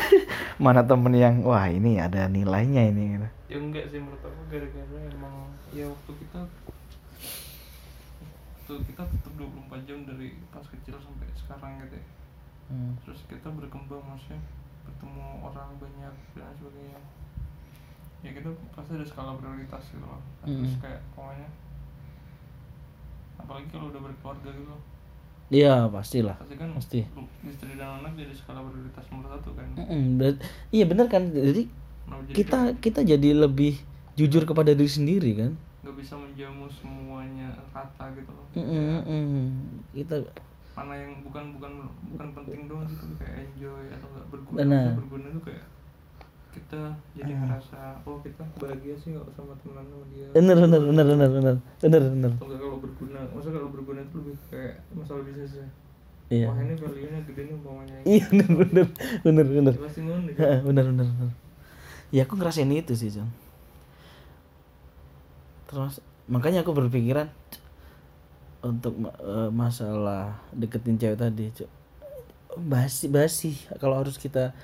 Mana 0.64 0.80
temen 0.80 1.12
yang 1.12 1.42
wah 1.42 1.66
ini 1.66 1.99
ada 1.99 2.30
nilainya 2.30 2.83
ini 2.88 3.18
gitu. 3.18 3.28
ya 3.50 3.59
enggak 3.59 3.85
sih 3.87 3.99
menurut 3.99 4.23
aku 4.23 4.42
gara-gara 4.49 4.99
emang 5.11 5.50
ya 5.71 5.85
waktu 5.87 6.12
kita 6.16 6.40
waktu 8.54 8.75
kita 8.88 9.02
tetap 9.04 9.33
24 9.37 9.87
jam 9.87 9.99
dari 10.06 10.38
pas 10.49 10.64
kecil 10.64 10.97
sampai 10.97 11.26
sekarang 11.37 11.83
gitu 11.85 11.99
ya. 11.99 12.06
Terus 13.04 13.21
kita 13.28 13.50
berkembang 13.50 14.00
maksudnya 14.02 14.40
bertemu 14.87 15.26
orang 15.42 15.71
banyak 15.76 16.14
dan 16.33 16.54
sebagainya. 16.56 17.00
Ya 18.25 18.30
kita 18.33 18.49
pasti 18.73 18.97
ada 18.97 19.04
skala 19.04 19.37
prioritas 19.37 19.85
gitu 19.92 20.00
loh. 20.00 20.23
Terus 20.47 20.73
Mm. 20.73 20.80
kayak 20.80 21.00
pokoknya 21.12 21.49
apalagi 23.37 23.66
kalau 23.68 23.92
udah 23.92 24.00
berkeluarga 24.00 24.49
gitu 24.49 24.71
loh 24.71 24.80
iya 25.51 25.89
pastilah. 25.89 26.37
Pasti 26.41 26.55
kan 26.57 26.69
Pasti. 26.73 27.01
istri 27.45 27.73
dan 27.77 28.01
anak 28.01 28.17
jadi 28.17 28.33
skala 28.33 28.65
prioritas 28.65 29.05
nomor 29.13 29.29
satu 29.37 29.51
kan. 29.53 29.69
Berat- 30.17 30.43
iya 30.71 30.85
bener 30.89 31.07
kan? 31.09 31.29
Jadi 31.29 31.69
Nah, 32.05 32.21
jadi 32.29 32.37
kita 32.37 32.59
kayak 32.69 32.77
kita 32.85 33.01
jadi 33.01 33.29
lebih 33.33 33.81
jujur 34.15 34.45
kepada 34.45 34.77
diri 34.77 34.89
sendiri 34.89 35.31
kan? 35.37 35.53
Nggak 35.81 35.97
bisa 36.01 36.15
menjamu 36.17 36.69
semuanya 36.69 37.49
rata 37.73 38.05
gitu 38.13 38.29
loh. 38.29 38.45
Mm-mm, 38.53 38.69
Kayak 38.69 39.05
mm-mm. 39.09 39.47
kita 39.97 40.17
mana 40.75 40.95
yang 40.99 41.23
bukan 41.23 41.55
bukan 41.55 41.73
bukan 42.11 42.29
penting 42.35 42.67
doang 42.67 42.83
sih 42.91 42.99
tapi 42.99 43.15
kayak 43.23 43.37
enjoy 43.47 43.83
atau 43.95 44.09
berguna 44.27 44.57
Benar. 44.59 44.91
Berguna 44.99 45.27
tuh 45.31 45.43
kayak 45.47 45.65
kita 46.54 46.80
jadi 47.12 47.32
Ah. 47.34 47.38
ngerasa 47.42 47.78
oh 48.06 48.23
kita 48.23 48.42
bahagia 48.56 48.94
sih 48.94 49.11
kalau 49.12 49.26
sama 49.34 49.52
temenan 49.58 49.84
sama 49.90 50.04
dia. 50.14 50.26
Bener 50.30 50.56
bener 50.56 50.80
bener 50.80 51.04
bener 51.11 51.30
bener. 51.34 51.56
Bener 51.82 52.02
bener. 52.14 52.32
Kalau 52.38 52.78
berguna 52.78 53.18
maksudnya 53.34 53.54
kalau 53.58 53.70
berguna 53.75 54.00
itu 54.00 54.14
lebih 54.23 54.36
kayak 54.49 54.75
masalah 54.95 55.23
bisnisnya 55.26 55.67
iya. 56.32 56.47
Wah 56.49 56.56
ini 56.56 56.75
value 56.78 57.10
nya 57.10 57.21
gede 57.26 57.43
nih 57.45 57.54
umpamanya. 57.58 57.97
Iya 58.06 58.25
bener 58.32 58.49
bener 58.56 58.86
bener 59.26 59.47
bener. 59.50 59.75
Ya, 59.75 59.82
pasti 59.84 60.00
ngono 60.06 60.28
ya. 60.30 60.36
Heeh, 60.40 60.58
bener 60.62 60.84
bener 60.88 61.06
bener. 61.10 61.32
Ya 62.14 62.23
aku 62.23 62.34
ngerasain 62.38 62.71
itu 62.71 62.95
sih 62.95 63.10
John 63.10 63.28
terus 65.64 65.99
makanya 66.30 66.62
aku 66.62 66.71
berpikiran 66.71 67.26
untuk 68.62 68.95
eh, 69.02 69.50
masalah 69.50 70.38
deketin 70.54 70.97
cewek 70.97 71.19
tadi 71.19 71.50
basi 72.54 73.10
basi 73.10 73.58
kalau 73.82 73.99
harus 73.99 74.14
kita 74.14 74.54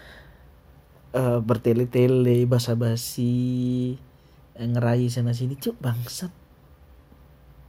eh, 1.15 1.39
bertele-tele 1.43 2.47
basa-basi 2.47 3.35
eh, 4.59 4.67
ngerayu 4.69 5.09
sana 5.11 5.33
sini. 5.35 5.55
Cuk 5.59 5.77
bangsat. 5.81 6.33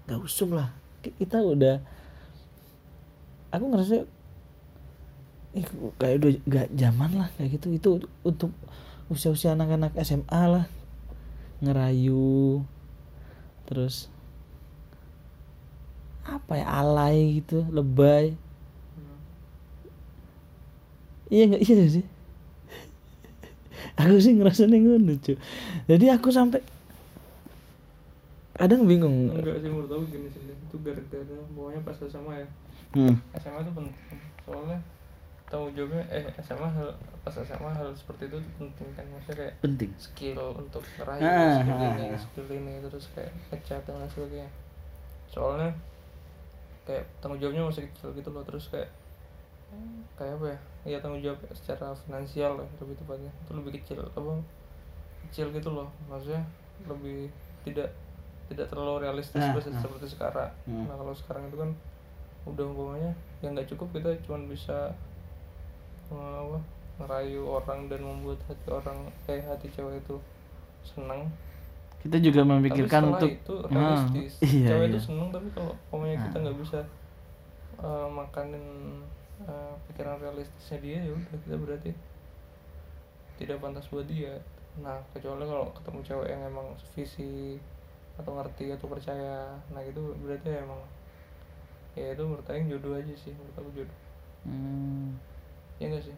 Nggak 0.07 0.19
usum 0.27 0.49
lah. 0.57 0.69
Ki- 1.01 1.15
kita 1.17 1.41
udah 1.41 1.81
aku 3.51 3.65
ngerasa 3.71 3.97
Ih, 5.51 5.67
kayak 5.99 6.15
udah 6.23 6.31
gak 6.47 6.67
zaman 6.79 7.11
lah 7.19 7.27
kayak 7.35 7.59
gitu. 7.59 7.67
Itu 7.75 7.89
untuk 8.23 8.55
usia-usia 9.11 9.51
anak-anak 9.51 9.91
SMA 9.99 10.43
lah. 10.47 10.65
Ngerayu 11.59 12.63
terus 13.67 14.07
apa 16.23 16.53
ya 16.55 16.67
alay 16.71 17.43
gitu 17.43 17.67
lebay. 17.71 18.31
Hmm. 18.95 19.19
iya 21.33 21.43
nggak? 21.51 21.61
Iya 21.67 21.85
sih 21.99 22.05
aku 23.97 24.17
sih 24.17 24.33
ngerasa 24.37 24.67
ngono 24.67 25.13
cuy 25.21 25.37
jadi 25.89 26.05
aku 26.17 26.29
sampai 26.31 26.61
kadang 28.51 28.85
bingung. 28.85 29.31
Enggak 29.33 29.57
sih 29.63 29.69
menurut 29.73 29.89
aku 29.89 30.05
gini 30.11 30.27
sih. 30.29 30.41
Itu 30.45 30.77
gara-gara 30.85 31.37
pokoknya 31.55 31.81
pas 31.81 31.97
SMA 31.97 32.33
ya. 32.45 32.47
Hmm. 32.93 33.15
SMA 33.41 33.59
itu 33.65 33.71
penting. 33.73 33.95
Soalnya 34.45 34.77
tanggung 35.49 35.73
jawabnya 35.73 36.03
eh 36.13 36.25
SMA 36.45 36.67
hal 36.69 36.89
pas 37.25 37.35
SMA 37.35 37.71
hal 37.73 37.89
seperti 37.97 38.29
itu 38.29 38.37
tuh 38.37 38.53
penting 38.61 38.89
kan. 38.93 39.05
Maksudnya 39.09 39.35
kayak 39.41 39.53
penting. 39.65 39.89
skill 39.97 40.37
untuk 40.53 40.83
meraih 40.99 41.21
Ah, 41.25 41.57
skill 41.57 41.73
ah, 41.73 41.93
ini 41.97 42.05
ah. 42.05 42.19
skill 42.21 42.47
ini 42.53 42.73
terus 42.85 43.05
kayak 43.17 43.31
ngechat 43.49 43.81
dan 43.87 44.05
sebagainya. 44.05 44.49
Soalnya 45.31 45.71
kayak 46.85 47.09
tanggung 47.17 47.41
jawabnya 47.41 47.65
masih 47.65 47.89
kecil 47.89 48.13
gitu 48.13 48.29
loh. 48.29 48.45
Terus 48.45 48.69
kayak 48.69 48.89
kayak 50.19 50.37
apa 50.37 50.45
ya 50.53 50.59
ya 50.83 50.97
tanggung 50.97 51.21
jawab 51.21 51.37
secara 51.51 51.93
finansial 51.95 52.57
lah 52.57 52.67
lebih 52.77 52.97
tepatnya 52.97 53.29
itu 53.29 53.51
lebih 53.53 53.71
kecil 53.77 54.01
apa 54.01 54.33
kecil 55.25 55.47
gitu 55.51 55.69
loh 55.69 55.87
maksudnya 56.05 56.41
lebih 56.83 57.29
tidak 57.61 57.89
tidak 58.49 58.67
terlalu 58.67 59.05
realistis 59.05 59.37
Ah, 59.37 59.53
seperti, 59.53 59.69
ah. 59.69 59.79
seperti 59.79 60.07
sekarang 60.09 60.51
Hmm. 60.65 60.85
nah 60.85 60.95
kalau 60.95 61.13
sekarang 61.13 61.43
itu 61.45 61.57
kan 61.57 61.69
udah 62.43 62.65
umpamanya 62.65 63.11
yang 63.39 63.53
nggak 63.53 63.69
cukup 63.69 63.93
kita 63.93 64.09
cuma 64.25 64.41
bisa 64.43 64.89
eh, 66.09 66.17
apa 66.41 66.57
ngerayu 66.97 67.41
orang 67.45 67.85
dan 67.85 68.01
membuat 68.01 68.41
hati 68.45 68.67
orang 68.67 68.97
eh 69.25 69.41
hati 69.41 69.69
cewek 69.69 70.01
itu 70.01 70.17
senang 70.83 71.29
kita 71.99 72.17
juga 72.17 72.41
tapi 72.41 72.51
memikirkan 72.51 73.01
setelah 73.05 73.13
untuk 73.13 73.29
itu 73.31 73.53
Ah, 73.53 73.69
realistis 74.03 74.33
iya, 74.43 74.67
cewek 74.67 74.85
iya. 74.85 74.91
itu 74.91 74.99
seneng 74.99 75.29
tapi 75.29 75.47
kalau 75.51 75.73
umpamanya 75.87 76.17
kita 76.25 76.35
Ah. 76.35 76.41
nggak 76.41 76.57
bisa 76.59 76.79
eh, 77.79 78.07
makanin 78.11 78.65
eh, 79.47 79.73
pikiran 79.89 80.17
realistisnya 80.19 80.77
dia 80.79 80.99
ya 81.01 81.11
udah 81.13 81.37
kita 81.41 81.55
berarti 81.57 81.91
tidak 83.39 83.57
pantas 83.57 83.89
buat 83.89 84.05
dia 84.05 84.37
nah 84.79 85.01
kecuali 85.11 85.43
kalau 85.43 85.67
ketemu 85.75 85.99
cewek 86.05 86.27
yang 86.31 86.41
emang 86.47 86.67
visi 86.95 87.59
atau 88.15 88.31
ngerti 88.37 88.71
atau 88.71 88.87
percaya 88.87 89.51
nah 89.73 89.81
itu 89.83 89.99
berarti 90.21 90.47
emang 90.61 90.79
ya 91.91 92.15
itu 92.15 92.23
menurut 92.23 92.47
aku 92.47 92.63
jodoh 92.71 92.95
aja 92.95 93.13
sih 93.15 93.33
menurut 93.35 93.57
aku 93.57 93.71
jodoh 93.75 93.99
Hmm. 94.41 95.21
ya 95.77 95.85
enggak 95.85 96.01
sih 96.09 96.17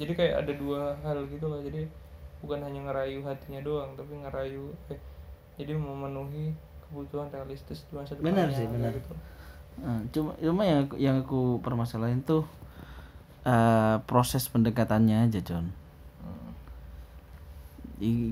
jadi 0.00 0.12
kayak 0.16 0.34
ada 0.40 0.52
dua 0.56 0.96
hal 1.04 1.20
gitu 1.28 1.52
loh 1.52 1.60
jadi 1.60 1.84
bukan 2.40 2.64
hanya 2.64 2.88
ngerayu 2.88 3.20
hatinya 3.20 3.60
doang 3.60 3.92
tapi 3.92 4.16
ngerayu 4.16 4.72
eh 4.88 4.96
jadi 5.60 5.76
memenuhi 5.76 6.56
kebutuhan 6.88 7.28
realistis 7.28 7.84
di 7.84 7.92
masa 7.92 8.16
Benar 8.16 8.48
depannya 8.48 8.56
sih, 8.56 8.64
benar. 8.72 8.92
gitu 8.96 9.12
Nah, 9.80 10.04
cuma 10.12 10.36
cuma 10.36 10.62
yang 10.68 10.80
aku- 10.84 11.00
yang 11.00 11.16
aku 11.24 11.40
permasalahin 11.64 12.20
tuh 12.20 12.44
eh, 13.48 13.96
proses 14.04 14.44
pendekatannya 14.52 15.24
aja 15.24 15.40
John. 15.40 15.72
Hmm. 16.20 16.52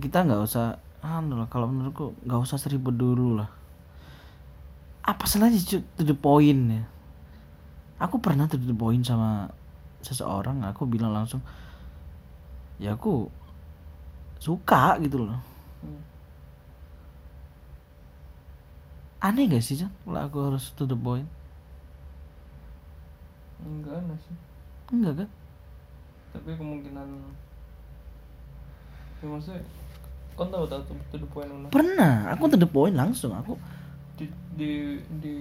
Kita 0.05 0.29
nggak 0.29 0.45
usah 0.45 0.77
anu 1.01 1.41
lah 1.41 1.49
kalau 1.49 1.71
menurutku 1.71 2.13
nggak 2.29 2.41
usah 2.45 2.61
seribut 2.61 2.93
dulu 2.93 3.41
lah. 3.41 3.49
Apa 5.09 5.25
salahnya 5.25 5.57
to 5.97 6.05
the 6.05 6.13
point 6.13 6.69
ya? 6.69 6.85
Aku 8.05 8.21
pernah 8.21 8.45
to 8.45 8.61
the 8.61 8.77
point 8.77 9.01
sama 9.01 9.49
seseorang 10.05 10.63
aku 10.69 10.85
bilang 10.85 11.11
langsung 11.17 11.41
ya 12.79 12.95
aku 12.95 13.33
suka 14.39 15.01
gitu 15.01 15.25
loh. 15.25 15.41
Aneh 19.19 19.51
gak 19.51 19.65
sih 19.65 19.81
John 19.81 19.91
kalau 20.05 20.21
aku 20.21 20.39
harus 20.53 20.71
to 20.77 20.85
the 20.85 20.95
point 20.95 21.27
enggak 23.63 23.95
aneh 24.03 24.19
sih. 24.23 24.37
Enggak 24.95 25.25
kan? 25.25 25.29
Tapi 26.37 26.51
kemungkinan 26.55 27.07
ya 29.19 29.27
maksudnya 29.27 29.59
kau 30.39 30.47
tahu 30.47 30.63
tahu 30.71 30.81
tuh 30.87 30.95
to 31.11 31.17
the 31.19 31.29
point 31.29 31.51
mana? 31.51 31.67
Pernah. 31.75 32.31
Aku 32.35 32.47
to 32.47 32.55
the 32.55 32.69
point 32.69 32.95
langsung 32.95 33.35
aku. 33.35 33.59
Di 34.15 34.31
di, 34.55 35.03
di 35.19 35.35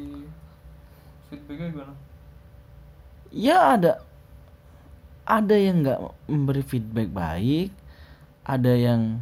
feedbacknya 1.30 1.70
gimana? 1.70 1.94
Ya 3.30 3.78
ada. 3.78 4.02
Ada 5.28 5.56
yang 5.60 5.84
nggak 5.84 6.00
memberi 6.32 6.64
feedback 6.64 7.12
baik 7.12 7.70
ada 8.48 8.74
yang 8.80 9.20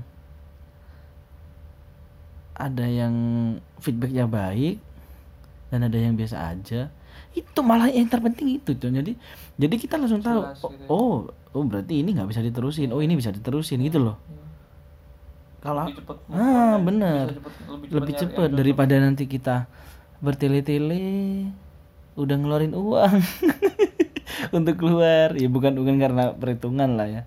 ada 2.53 2.85
yang 2.85 3.15
feedbacknya 3.81 4.29
baik 4.29 4.77
dan 5.73 5.89
ada 5.89 5.97
yang 5.97 6.13
biasa 6.13 6.53
aja 6.53 6.93
itu 7.35 7.59
malah 7.59 7.91
yang 7.91 8.07
terpenting 8.07 8.59
itu 8.63 8.71
tuh 8.79 8.87
jadi 8.87 9.11
jadi 9.59 9.75
kita 9.75 9.99
langsung 9.99 10.23
tahu 10.23 10.41
Jelas 10.43 10.63
oh, 10.63 10.69
gitu 10.71 10.83
ya. 10.83 10.87
oh 10.87 11.17
oh 11.55 11.63
berarti 11.63 12.03
ini 12.03 12.11
nggak 12.11 12.29
bisa 12.29 12.43
diterusin. 12.43 12.91
Oh 12.91 12.99
ini 12.99 13.15
bisa 13.15 13.31
diterusin 13.31 13.79
gitu 13.79 14.03
loh. 14.03 14.19
Kalau 15.63 15.87
cepet 15.89 16.17
move 16.29 16.37
ah 16.37 16.77
bener. 16.77 17.25
cepet, 17.39 17.51
lebih, 17.89 18.13
cepet 18.13 18.49
yang 18.51 18.57
daripada 18.59 18.93
nanti 19.01 19.25
kita 19.25 19.65
bertele-tele 20.19 21.49
udah 22.19 22.35
ngeluarin 22.37 22.75
uang 22.75 23.17
untuk 24.57 24.75
keluar. 24.77 25.33
Ya 25.33 25.47
bukan 25.47 25.79
bukan 25.79 25.95
karena 25.97 26.35
perhitungan 26.35 26.99
lah 26.99 27.07
ya. 27.07 27.23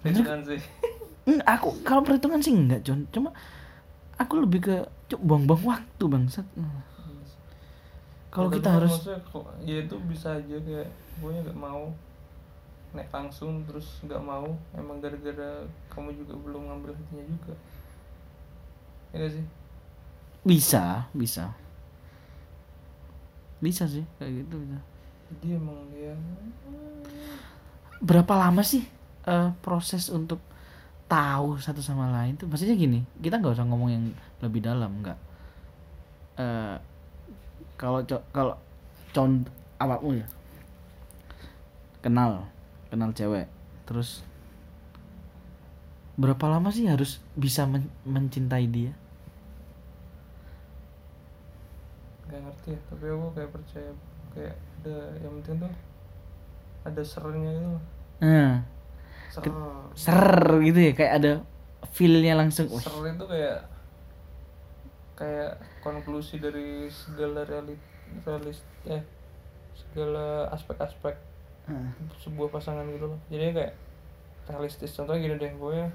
Perhitungan 0.00 0.46
sih. 0.46 0.62
Hmm, 1.28 1.44
aku 1.44 1.84
kalau 1.84 2.00
perhitungan 2.00 2.40
sih 2.40 2.56
enggak 2.56 2.88
John 2.88 3.04
cuma 3.12 3.36
aku 4.16 4.48
lebih 4.48 4.64
ke 4.64 4.76
buang-buang 5.12 5.60
waktu 5.60 6.04
bangsat. 6.08 6.48
Hmm. 6.56 6.87
Kalau 8.38 8.50
Ya, 8.50 8.54
kita 8.54 8.68
harus 8.78 8.94
ya 9.66 9.76
itu 9.82 9.96
bisa 10.06 10.38
aja 10.38 10.56
kayak 10.62 10.88
pokoknya 11.18 11.40
nggak 11.50 11.58
mau 11.58 11.90
naik 12.94 13.10
langsung 13.10 13.66
terus 13.66 13.98
nggak 14.06 14.22
mau 14.22 14.54
emang 14.78 15.02
gara-gara 15.02 15.66
kamu 15.90 16.14
juga 16.22 16.34
belum 16.38 16.62
ngambil 16.70 16.94
hatinya 16.94 17.24
juga. 17.26 17.54
Ya 19.10 19.16
nggak 19.26 19.32
sih? 19.42 19.44
Bisa 20.46 21.10
bisa. 21.12 21.50
Bisa 23.58 23.84
sih 23.90 24.06
kayak 24.22 24.46
gitu 24.46 24.54
bisa. 24.62 24.78
jadi 25.28 25.60
emang 25.60 25.76
dia 25.92 26.14
berapa 28.00 28.32
lama 28.38 28.62
sih 28.64 28.80
eh, 29.28 29.50
proses 29.60 30.08
untuk 30.08 30.40
tahu 31.10 31.58
satu 31.58 31.82
sama 31.82 32.08
lain 32.14 32.38
tuh? 32.38 32.46
Maksudnya 32.46 32.76
gini 32.78 33.02
kita 33.18 33.42
nggak 33.42 33.58
usah 33.58 33.66
ngomong 33.66 33.90
yang 33.90 34.04
lebih 34.40 34.62
dalam 34.62 35.02
nggak. 35.02 35.18
Eh, 36.38 36.76
kalau 37.80 38.02
kalau 38.34 38.54
con 39.14 39.46
awakmu 39.78 40.20
ya. 40.20 40.26
Kenal 42.04 42.44
kenal 42.92 43.10
cewek. 43.14 43.46
Terus 43.88 44.20
berapa 46.18 46.50
lama 46.50 46.68
sih 46.74 46.90
harus 46.90 47.22
bisa 47.38 47.64
men- 47.64 47.94
mencintai 48.02 48.66
dia? 48.66 48.92
Nggak 52.28 52.40
ngerti 52.44 52.68
ya 52.76 52.80
tapi 52.92 53.04
aku 53.08 53.26
kayak 53.32 53.50
percaya 53.54 53.90
kayak 54.36 54.54
ada 54.84 54.96
yang 55.24 55.32
penting 55.40 55.56
tuh 55.64 55.72
ada 56.86 57.02
sernya 57.02 57.50
itu 57.56 57.72
nah 58.18 58.52
ser 59.30 59.52
ser 59.94 60.24
gitu 60.64 60.78
ya 60.78 60.92
kayak 60.94 61.12
ada 61.22 61.32
feelnya 61.94 62.34
langsung 62.34 62.66
ser 62.68 62.92
itu 63.06 63.24
kayak 63.24 63.56
kayak 65.18 65.58
konklusi 65.82 66.38
dari 66.38 66.86
segala 66.86 67.42
realit 67.42 67.82
realis 68.22 68.62
eh 68.86 69.02
segala 69.74 70.46
aspek-aspek 70.54 71.18
ah, 71.66 71.90
sebuah 72.22 72.48
pasangan 72.54 72.86
gitu 72.94 73.10
loh. 73.10 73.20
Jadi 73.26 73.50
kayak 73.50 73.74
realistis. 74.46 74.94
Contohnya 74.94 75.26
gini 75.26 75.34
deh 75.36 75.52
pokoknya 75.58 75.90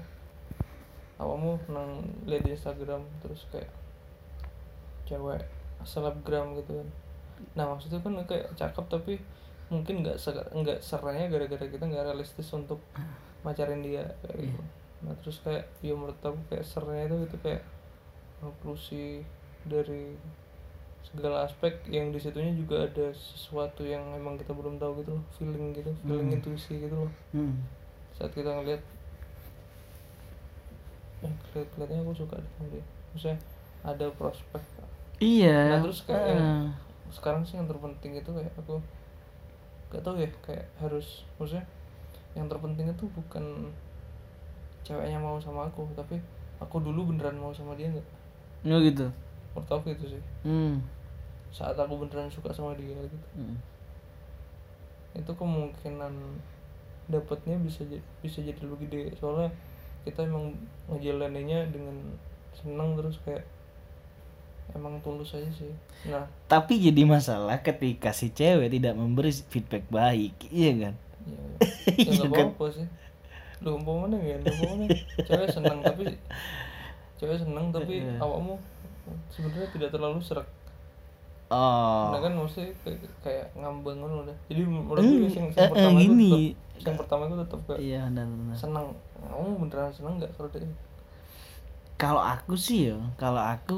awakmu 1.18 1.56
nang 1.72 2.04
lihat 2.28 2.42
di 2.44 2.52
Instagram 2.52 3.00
terus 3.24 3.48
kayak 3.48 3.70
cewek 5.08 5.42
selebgram 5.84 6.56
gitu 6.60 6.80
kan. 6.80 6.88
Nah 7.58 7.64
maksudnya 7.72 8.00
kan 8.04 8.14
kayak 8.28 8.52
cakep 8.56 8.84
tapi 8.88 9.14
mungkin 9.72 10.04
nggak 10.04 10.20
se- 10.20 10.50
nggak 10.52 10.78
seranya 10.84 11.26
gara-gara 11.32 11.64
kita 11.64 11.84
nggak 11.88 12.04
realistis 12.12 12.48
untuk 12.52 12.80
macarin 13.44 13.80
dia 13.80 14.04
kayak 14.24 14.48
gitu. 14.48 14.62
Nah 15.04 15.12
terus 15.20 15.40
kayak 15.44 15.64
ya 15.84 15.92
menurut 15.92 16.16
aku 16.24 16.40
kayak 16.48 16.64
sernya 16.64 17.08
itu 17.08 17.16
itu 17.28 17.36
kayak 17.42 17.62
konklusi 18.44 19.24
dari 19.64 20.12
segala 21.02 21.44
aspek 21.44 21.72
yang 21.86 22.08
di 22.08 22.18
situnya 22.18 22.52
juga 22.52 22.84
ada 22.84 23.08
sesuatu 23.10 23.82
yang 23.82 24.00
emang 24.12 24.34
kita 24.34 24.50
belum 24.50 24.76
tahu 24.76 25.00
gitu 25.00 25.12
loh 25.12 25.24
feeling 25.32 25.72
gitu 25.72 25.88
feeling 26.00 26.28
Hmm. 26.28 26.36
intuisi 26.36 26.74
gitu 26.78 26.96
loh 26.98 27.12
hmm. 27.30 27.54
saat 28.12 28.30
kita 28.30 28.50
ngeliat 28.50 28.80
eh 31.20 31.32
kelihat 31.44 31.68
kelihatannya 31.70 32.02
aku 32.02 32.14
suka 32.14 32.34
deh 32.36 32.50
sama 32.50 32.66
dia 32.70 32.84
maksudnya 33.10 33.38
ada 33.82 34.06
prospek 34.12 34.62
iya 35.18 35.58
Nah, 35.70 35.80
terus 35.80 36.04
kayak 36.04 36.24
yang- 36.30 36.40
ah. 36.40 36.68
sekarang 37.08 37.42
sih 37.42 37.56
yang 37.56 37.64
terpenting 37.64 38.12
itu 38.14 38.28
kayak 38.28 38.52
aku 38.54 38.76
gak 39.88 40.02
tahu 40.02 40.18
ya 40.18 40.28
kayak 40.42 40.66
harus 40.76 41.22
maksudnya 41.34 41.64
yang 42.34 42.50
terpenting 42.50 42.90
itu 42.90 43.04
bukan 43.08 43.70
ceweknya 44.82 45.16
mau 45.16 45.38
sama 45.38 45.64
aku 45.64 45.86
tapi 45.94 46.18
aku 46.58 46.76
dulu 46.78 47.08
beneran 47.08 47.36
mau 47.36 47.54
sama 47.54 47.72
dia 47.72 47.88
nggak 47.88 48.04
Oh 48.64 48.80
gitu. 48.80 49.06
Menurut 49.54 49.70
aku 49.70 49.86
itu 49.92 50.04
sih. 50.16 50.22
Hmm. 50.44 50.80
saat 51.54 51.78
aku 51.78 51.94
beneran 52.02 52.26
suka 52.34 52.50
sama 52.50 52.74
dia 52.74 52.98
gitu. 52.98 53.18
Hmm. 53.38 53.54
itu 55.14 55.30
kemungkinan 55.30 56.10
dapatnya 57.06 57.54
bisa 57.62 57.86
jadi 57.86 58.02
bisa 58.18 58.42
jadi 58.42 58.58
lebih 58.66 58.90
gede. 58.90 59.14
Soalnya 59.22 59.54
kita 60.02 60.26
emang 60.26 60.58
ngejalaninnya 60.90 61.70
dengan 61.70 62.18
senang 62.58 62.98
terus 62.98 63.22
kayak 63.22 63.46
emang 64.74 64.98
tulus 65.04 65.36
aja 65.36 65.46
sih. 65.54 65.70
Nah. 66.10 66.26
Tapi 66.50 66.80
jadi 66.80 67.06
masalah 67.06 67.60
ketika 67.62 68.10
si 68.10 68.34
cewek 68.34 68.72
tidak 68.72 68.98
memberi 68.98 69.30
feedback 69.30 69.84
baik, 69.92 70.34
iya 70.48 70.90
kan? 70.90 70.94
ya 70.96 71.30
Iya. 71.30 71.44
Ya 72.04 72.10
nggak 72.18 72.30
kan? 72.32 72.46
apa-apa 72.50 72.66
sih. 72.74 72.86
Lu 73.62 73.78
umpamanya 73.78 74.18
ya 74.18 74.36
umpamanya 74.40 74.86
cewek 75.22 75.48
senang 75.52 75.78
tapi 75.84 76.10
cewek 77.24 77.38
senang 77.40 77.66
tapi 77.72 78.04
Iya. 78.04 78.20
awakmu 78.20 78.54
sebenarnya 79.32 79.68
tidak 79.72 79.90
terlalu 79.90 80.20
serak 80.20 80.48
Oh. 81.52 82.08
nah 82.10 82.18
kan 82.24 82.32
maksudnya 82.34 82.72
kayak, 82.82 82.98
kayak 83.22 83.46
ngambang 83.54 84.00
kan 84.00 84.10
udah 84.26 84.36
jadi 84.48 84.62
menurut 84.64 85.04
Hmm, 85.04 85.12
gue 85.22 85.28
yang, 85.30 85.48
eh, 85.48 85.54
yang 85.54 85.54
eh, 85.60 85.68
pertama 85.70 85.98
itu 86.00 86.08
gini. 86.10 86.24
tetap, 86.24 86.42
yang 86.82 86.96
pertama 86.98 87.22
itu 87.28 87.36
tetap 87.44 87.60
kayak 87.68 87.80
Iya, 87.80 88.00
benar 88.10 88.26
benar. 88.26 88.56
senang 88.56 88.86
kamu 89.22 89.48
beneran 89.62 89.92
senang 89.92 90.14
nggak 90.18 90.32
kalau 90.34 90.48
dia 90.50 90.68
Kalau 91.94 92.22
aku 92.22 92.54
sih 92.58 92.90
ya, 92.90 92.96
kalau 93.16 93.38
aku 93.40 93.76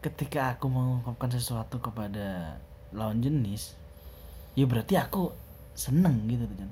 ketika 0.00 0.56
aku 0.56 0.66
mengungkapkan 0.70 1.28
sesuatu 1.28 1.76
kepada 1.82 2.56
lawan 2.94 3.20
jenis, 3.20 3.76
ya 4.56 4.64
berarti 4.64 4.94
aku 4.96 5.32
seneng 5.76 6.16
gitu 6.30 6.46
kan. 6.56 6.70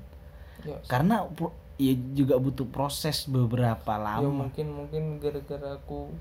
ya 0.65 0.77
Karena 0.87 1.25
ya 1.79 1.93
juga 2.11 2.35
butuh 2.35 2.67
proses 2.67 3.23
beberapa 3.25 3.87
ya 3.89 4.03
lama. 4.19 4.45
mungkin 4.45 4.67
mungkin 4.69 5.03
gara-gara 5.17 5.73
aku 5.73 6.11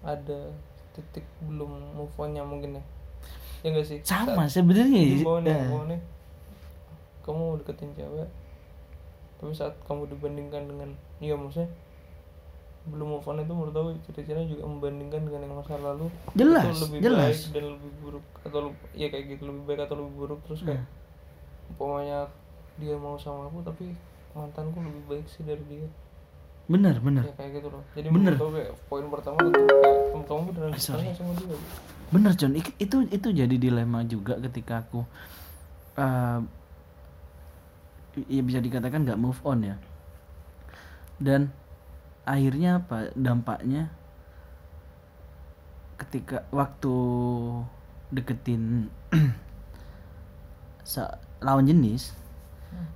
ada 0.00 0.50
titik 0.92 1.22
belum 1.40 1.94
move 1.94 2.10
onnya 2.16 2.42
mungkin 2.42 2.74
ya 2.74 2.82
ya 3.58 3.68
enggak 3.70 3.86
sih 3.86 3.98
Sama 4.00 4.46
sebenarnya. 4.46 5.22
ya. 5.22 5.58
nih, 5.84 6.00
kamu 7.22 7.58
deketin 7.58 7.90
cewek 7.92 8.28
tapi 9.38 9.52
saat 9.52 9.78
kamu 9.84 10.10
dibandingkan 10.10 10.66
dengan 10.66 10.90
iya 11.18 11.38
maksudnya 11.38 11.70
belum 12.88 13.06
move 13.12 13.26
on 13.26 13.38
itu 13.38 13.52
menurut 13.52 13.74
aku 13.74 13.90
ciri-cirinya 14.02 14.48
juga 14.48 14.64
membandingkan 14.64 15.20
dengan 15.22 15.40
yang 15.44 15.54
masa 15.54 15.76
lalu 15.76 16.08
Jelas, 16.32 16.64
itu 16.66 16.78
lebih 16.88 16.98
jelas. 17.04 17.20
baik 17.20 17.52
dan 17.52 17.64
lebih 17.70 17.90
buruk 18.00 18.26
atau 18.40 18.58
ya 18.92 19.06
kayak 19.06 19.24
gitu 19.28 19.42
lebih 19.44 19.62
baik 19.64 19.80
atau 19.84 19.96
lebih 19.98 20.14
buruk 20.16 20.40
terus 20.42 20.62
kayak 20.62 20.82
Hmm. 20.82 21.70
umpamanya 21.70 22.24
dia 22.74 22.96
mau 22.96 23.14
sama 23.14 23.44
aku 23.44 23.60
tapi 23.60 23.92
mantanku 24.38 24.78
lebih 24.78 25.02
baik 25.10 25.26
sih 25.26 25.42
dari 25.42 25.62
dia. 25.66 25.88
Bener 26.68 27.00
bener. 27.00 27.24
ya 27.24 27.34
kayak 27.34 27.50
gitu 27.58 27.68
loh. 27.72 27.82
Jadi 27.96 28.06
kayak 28.12 28.72
poin 28.86 29.04
pertama 29.08 29.40
itu 29.40 29.56
kayak 29.56 29.98
kamu 30.12 30.24
kamu 30.28 30.40
beneran 30.52 30.70
suka 30.76 31.00
sama 31.16 31.32
dia. 31.34 31.56
Bener 32.08 32.32
John, 32.36 32.52
Ik- 32.56 32.76
itu 32.78 32.96
itu 33.08 33.28
jadi 33.32 33.56
dilema 33.56 34.04
juga 34.04 34.36
ketika 34.38 34.84
aku 34.84 35.00
eh 35.98 36.40
ya 38.28 38.42
bisa 38.42 38.58
dikatakan 38.60 39.02
nggak 39.04 39.20
move 39.20 39.40
on 39.42 39.64
ya. 39.64 39.76
Dan 41.18 41.50
akhirnya 42.22 42.84
apa? 42.84 43.10
Dampaknya 43.16 43.90
ketika 45.98 46.46
waktu 46.54 46.94
deketin 48.12 48.86
lawan 51.44 51.66
jenis 51.68 52.12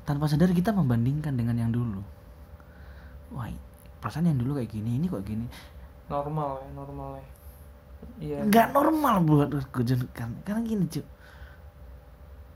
tanpa 0.02 0.26
sadar 0.26 0.50
kita 0.50 0.70
membandingkan 0.70 1.34
dengan 1.34 1.56
yang 1.56 1.70
dulu. 1.70 2.02
Wah, 3.32 3.48
perasaan 3.98 4.28
yang 4.28 4.36
dulu 4.36 4.58
kayak 4.58 4.70
gini, 4.70 4.98
ini 4.98 5.06
kok 5.06 5.22
gini. 5.22 5.46
normal 6.10 6.60
ya 6.60 6.68
normal 6.76 7.08
ya. 7.16 7.24
Iya. 8.18 8.38
Nggak 8.44 8.66
normal 8.74 9.14
buat 9.22 9.48
gue 9.54 9.84
John. 9.86 10.04
karena 10.42 10.60
gini 10.60 10.84
cuy 10.90 11.06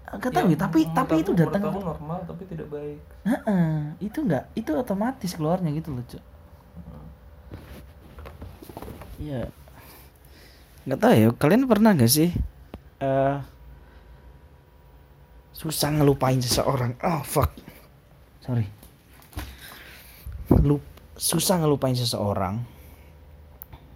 Gak 0.06 0.30
tahu 0.30 0.54
ya, 0.54 0.58
tapi 0.58 0.86
menurut 0.86 0.94
tapi 0.94 1.14
aku- 1.14 1.22
itu 1.22 1.30
datang 1.34 1.62
aku 1.66 1.80
normal 1.82 2.18
tapi 2.26 2.42
tidak 2.46 2.68
baik. 2.70 3.00
Heeh, 3.24 3.74
itu 3.98 4.18
nggak 4.22 4.44
itu 4.54 4.70
otomatis 4.70 5.30
keluarnya 5.34 5.70
gitu 5.74 5.94
loh 5.94 6.04
cuy 6.04 6.22
iya. 9.16 9.48
Nggak 10.84 10.98
tahu 11.00 11.12
ya 11.14 11.28
kalian 11.34 11.66
pernah 11.66 11.90
gak 11.96 12.10
sih 12.10 12.30
eh 12.96 13.34
susah 15.56 15.88
ngelupain 15.88 16.36
seseorang. 16.36 16.92
Oh 17.00 17.24
fuck. 17.24 17.48
Sorry. 18.44 18.68
Lup, 20.60 20.84
susah 21.16 21.64
ngelupain 21.64 21.96
seseorang. 21.96 22.60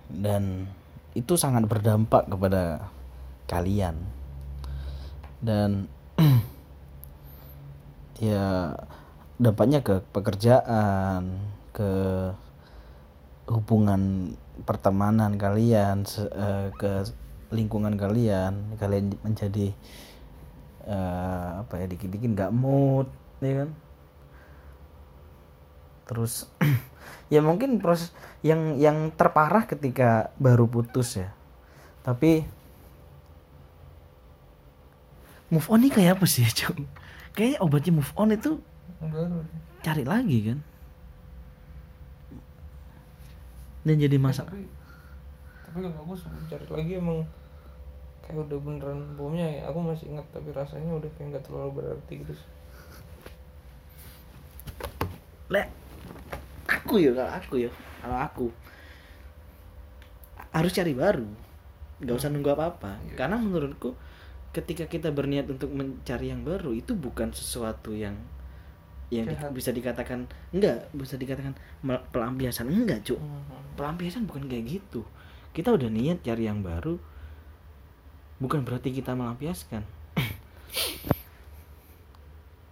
Dan 0.09 0.64
itu 1.12 1.37
sangat 1.37 1.68
berdampak 1.68 2.33
kepada 2.33 2.88
kalian. 3.44 4.01
Dan 5.44 5.92
ya 8.25 8.73
dampaknya 9.37 9.85
ke 9.85 10.01
pekerjaan 10.16 11.44
ke 11.77 11.92
hubungan 13.53 14.33
pertemanan 14.64 15.37
kalian 15.37 16.09
eh, 16.16 16.73
ke 16.73 17.05
lingkungan 17.53 18.01
kalian. 18.01 18.81
Kalian 18.81 19.12
menjadi 19.20 19.77
eh, 20.87 21.51
apa 21.64 21.75
ya 21.81 21.87
dikit-dikit 21.90 22.31
nggak 22.33 22.53
mood 22.55 23.09
ya 23.40 23.64
kan? 23.64 23.71
Terus 26.09 26.49
ya 27.35 27.40
mungkin 27.40 27.81
proses 27.83 28.14
yang 28.40 28.77
yang 28.81 29.12
terparah 29.14 29.69
ketika 29.69 30.33
baru 30.40 30.66
putus 30.66 31.21
ya. 31.21 31.31
Tapi 32.01 32.45
move 35.51 35.66
on 35.66 35.83
ini 35.83 35.90
kayak 35.90 36.19
apa 36.19 36.27
sih 36.31 36.47
Cung? 36.59 36.87
kayaknya 37.35 37.59
obatnya 37.62 37.93
move 37.95 38.12
on 38.19 38.35
itu 38.35 38.59
cari 39.83 40.05
lagi 40.07 40.38
kan? 40.51 40.59
Dan 43.81 43.97
jadi 43.97 44.16
masa 44.21 44.45
tapi 44.45 44.69
tapi 45.71 45.87
kalau 45.87 46.03
aku 46.03 46.14
cari 46.51 46.66
lagi 46.66 46.93
emang 46.99 47.23
kayak 48.31 48.47
udah 48.47 48.59
beneran 48.59 49.01
bomnya 49.14 49.47
ya. 49.51 49.61
Aku 49.66 49.79
masih 49.81 50.09
ingat 50.09 50.27
tapi 50.31 50.51
rasanya 50.51 50.95
udah 50.95 51.11
kayak 51.14 51.35
nggak 51.35 51.45
terlalu 51.45 51.71
berarti 51.77 52.12
gitu 52.23 52.33
sih. 52.33 52.49
Lek, 55.51 55.66
aku 56.64 57.03
ya 57.03 57.11
kalau 57.11 57.33
aku 57.35 57.55
ya 57.59 57.71
kalau 57.99 58.19
aku 58.19 58.47
harus 60.51 60.71
cari 60.71 60.95
baru. 60.95 61.27
Nggak 62.01 62.16
usah 62.16 62.31
nunggu 62.31 62.51
apa 62.51 62.64
apa 62.71 62.93
Iya. 63.03 63.14
karena 63.19 63.37
menurutku 63.37 63.93
ketika 64.51 64.87
kita 64.87 65.11
berniat 65.11 65.47
untuk 65.47 65.71
mencari 65.71 66.31
yang 66.31 66.43
baru 66.43 66.73
itu 66.73 66.95
bukan 66.95 67.31
sesuatu 67.31 67.95
yang 67.95 68.19
yang 69.11 69.27
di- 69.27 69.53
bisa 69.53 69.71
dikatakan 69.71 70.31
enggak 70.51 70.87
bisa 70.95 71.19
dikatakan 71.19 71.55
pelampiasan. 72.11 72.71
Enggak 72.71 73.03
cuk. 73.05 73.19
Hmm. 73.19 73.75
pelampiasan 73.75 74.29
bukan 74.29 74.45
kayak 74.45 74.79
gitu. 74.79 75.03
Kita 75.51 75.73
udah 75.73 75.88
niat 75.88 76.21
cari 76.21 76.47
yang 76.47 76.61
baru 76.61 76.95
bukan 78.40 78.64
berarti 78.64 78.90
kita 78.90 79.12
melampiaskan. 79.12 79.85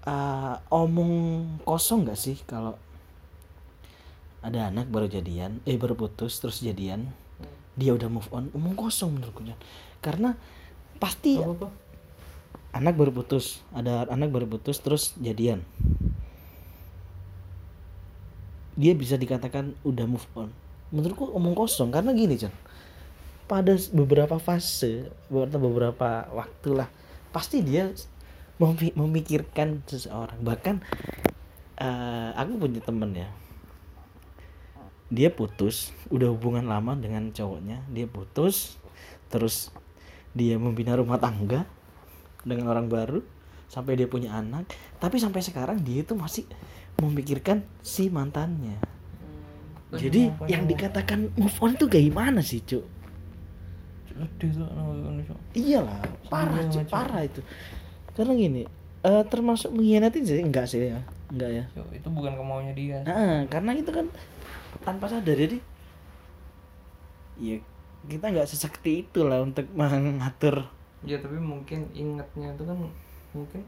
Ah, 0.02 0.64
omong 0.72 1.44
kosong 1.62 2.08
nggak 2.08 2.18
sih 2.18 2.40
kalau 2.48 2.80
ada 4.40 4.72
anak 4.72 4.88
baru 4.88 5.10
jadian 5.10 5.60
eh 5.68 5.76
baru 5.76 5.92
putus 5.92 6.40
terus 6.40 6.64
jadian 6.64 7.12
dia 7.76 7.92
udah 7.92 8.08
move 8.08 8.26
on? 8.32 8.48
Omong 8.56 8.74
kosong 8.74 9.14
menurutku 9.20 9.44
karena 10.00 10.34
pasti 10.98 11.38
apa 11.38 11.54
apa? 11.54 11.68
anak 12.74 12.94
baru 12.98 13.12
putus 13.14 13.62
ada 13.70 14.08
anak 14.08 14.32
baru 14.32 14.48
putus 14.48 14.80
terus 14.80 15.14
jadian. 15.20 15.62
Dia 18.78 18.94
bisa 18.94 19.18
dikatakan 19.18 19.74
udah 19.82 20.06
move 20.06 20.26
on. 20.38 20.54
Menurutku 20.94 21.28
omong 21.34 21.52
kosong 21.52 21.92
karena 21.92 22.16
gini 22.16 22.40
John 22.40 22.54
pada 23.48 23.72
beberapa 23.96 24.36
fase 24.36 25.08
beberapa 25.32 25.56
beberapa 25.56 26.08
waktu 26.36 26.84
lah 26.84 26.88
pasti 27.32 27.64
dia 27.64 27.88
memi- 28.60 28.92
memikirkan 28.92 29.80
seseorang. 29.88 30.36
Bahkan 30.44 30.76
eh, 31.80 32.30
aku 32.36 32.52
punya 32.60 32.84
temen 32.84 33.16
ya 33.16 33.28
dia 35.08 35.32
putus 35.32 35.96
udah 36.12 36.28
hubungan 36.28 36.68
lama 36.68 36.92
dengan 36.92 37.32
cowoknya 37.32 37.80
dia 37.88 38.04
putus 38.04 38.76
terus 39.32 39.72
dia 40.36 40.60
membina 40.60 40.92
rumah 40.92 41.16
tangga 41.16 41.64
dengan 42.44 42.68
orang 42.68 42.92
baru 42.92 43.24
sampai 43.72 43.96
dia 43.96 44.04
punya 44.04 44.36
anak. 44.36 44.68
Tapi 45.00 45.16
sampai 45.16 45.40
sekarang 45.40 45.80
dia 45.80 46.04
itu 46.04 46.12
masih 46.12 46.44
memikirkan 47.00 47.64
si 47.80 48.12
mantannya. 48.12 48.76
Jadi 49.88 50.28
yang 50.52 50.68
dikatakan 50.68 51.32
move 51.40 51.56
on 51.64 51.72
itu 51.72 51.88
kayak 51.88 52.12
gimana 52.12 52.44
sih 52.44 52.60
cuk 52.60 52.97
tuh 54.26 54.50
Indonesia. 54.98 55.34
Iyalah 55.54 56.00
parah 56.26 56.58
Iya, 56.58 56.70
Cuk. 56.82 56.90
parah 56.90 57.22
itu. 57.22 57.40
Karena 58.12 58.32
gini 58.34 58.62
eh, 58.98 59.24
termasuk 59.30 59.70
mengkhianati 59.70 60.18
sih? 60.26 60.42
Enggak 60.42 60.66
sih 60.66 60.90
ya. 60.90 60.98
Enggak 61.30 61.50
ya. 61.54 61.64
Yo, 61.78 61.84
itu 61.94 62.08
bukan 62.10 62.34
kemaunya 62.34 62.72
dia. 62.74 62.98
Nah, 63.06 63.46
karena 63.46 63.76
itu 63.78 63.90
kan 63.94 64.10
tanpa 64.82 65.06
sadar 65.06 65.38
jadi 65.38 65.58
ya 67.38 67.62
kita 68.10 68.24
nggak 68.34 68.50
sesakti 68.50 69.06
itu 69.06 69.22
lah 69.22 69.42
untuk 69.42 69.66
mengatur. 69.74 70.66
Ya 71.06 71.22
tapi 71.22 71.38
mungkin 71.38 71.86
ingatnya 71.94 72.54
itu 72.54 72.64
kan 72.66 72.78
mungkin 73.30 73.62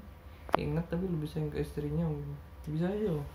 ingat 0.58 0.82
tapi 0.90 1.06
lebih 1.06 1.30
sayang 1.30 1.50
ke 1.54 1.62
istrinya 1.62 2.02
mungkin. 2.02 2.34
bisa 2.66 2.86
aja 2.86 3.08
loh. 3.10 3.26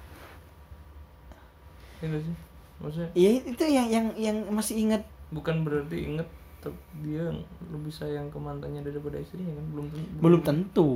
Ya 2.03 2.07
sih? 2.19 2.35
Maksudnya 2.83 3.09
ya 3.15 3.29
itu 3.39 3.63
yang 3.63 3.87
yang 3.87 4.05
yang 4.19 4.37
masih 4.51 4.75
ingat. 4.83 5.03
Bukan 5.31 5.63
berarti 5.63 6.11
inget 6.11 6.27
tapi 6.65 6.77
dia 7.05 7.29
lebih 7.69 7.93
sayang 7.93 8.27
ke 8.33 8.37
mantannya 8.41 8.81
daripada 8.81 9.21
istrinya 9.21 9.53
kan? 9.53 9.65
Belum 9.71 9.85
ten- 9.93 10.09
belum 10.17 10.41
tentu. 10.41 10.89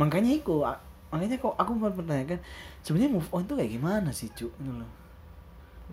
Makanya 0.00 0.32
itu 0.40 0.56
makanya 1.12 1.36
kok 1.38 1.54
aku 1.54 1.70
mau 1.78 1.92
pertanyakan 1.94 2.40
sebenarnya 2.82 3.14
move 3.14 3.30
on 3.30 3.46
tuh 3.46 3.54
kayak 3.54 3.70
gimana 3.70 4.10
sih 4.10 4.32
cuk? 4.32 4.50
Gitu 4.50 4.72
loh. 4.72 4.90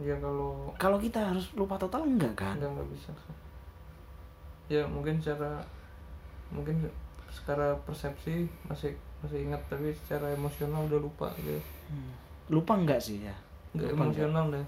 ya 0.02 0.15
kalau 0.24 0.71
kalau 0.80 0.97
kita 0.97 1.19
harus 1.19 1.52
lupa 1.54 1.76
total 1.76 2.08
enggak 2.08 2.34
kan? 2.34 2.56
Enggak 2.58 2.71
nggak 2.80 2.89
bisa 2.95 3.12
ya 4.71 4.88
mungkin 4.88 5.19
secara 5.19 5.60
mungkin 6.47 6.88
secara 7.28 7.76
persepsi 7.84 8.47
masih 8.67 8.95
masih 9.19 9.43
ingat 9.45 9.62
tapi 9.67 9.91
secara 9.93 10.32
emosional 10.32 10.88
udah 10.88 11.00
lupa 11.00 11.28
gitu. 11.43 11.60
Hmm. 11.91 12.12
lupa 12.50 12.74
enggak 12.80 13.00
sih 13.04 13.24
ya? 13.24 13.36
Nggak 13.76 13.91
Lupa 13.93 14.04
emosional 14.08 14.45
deh. 14.52 14.65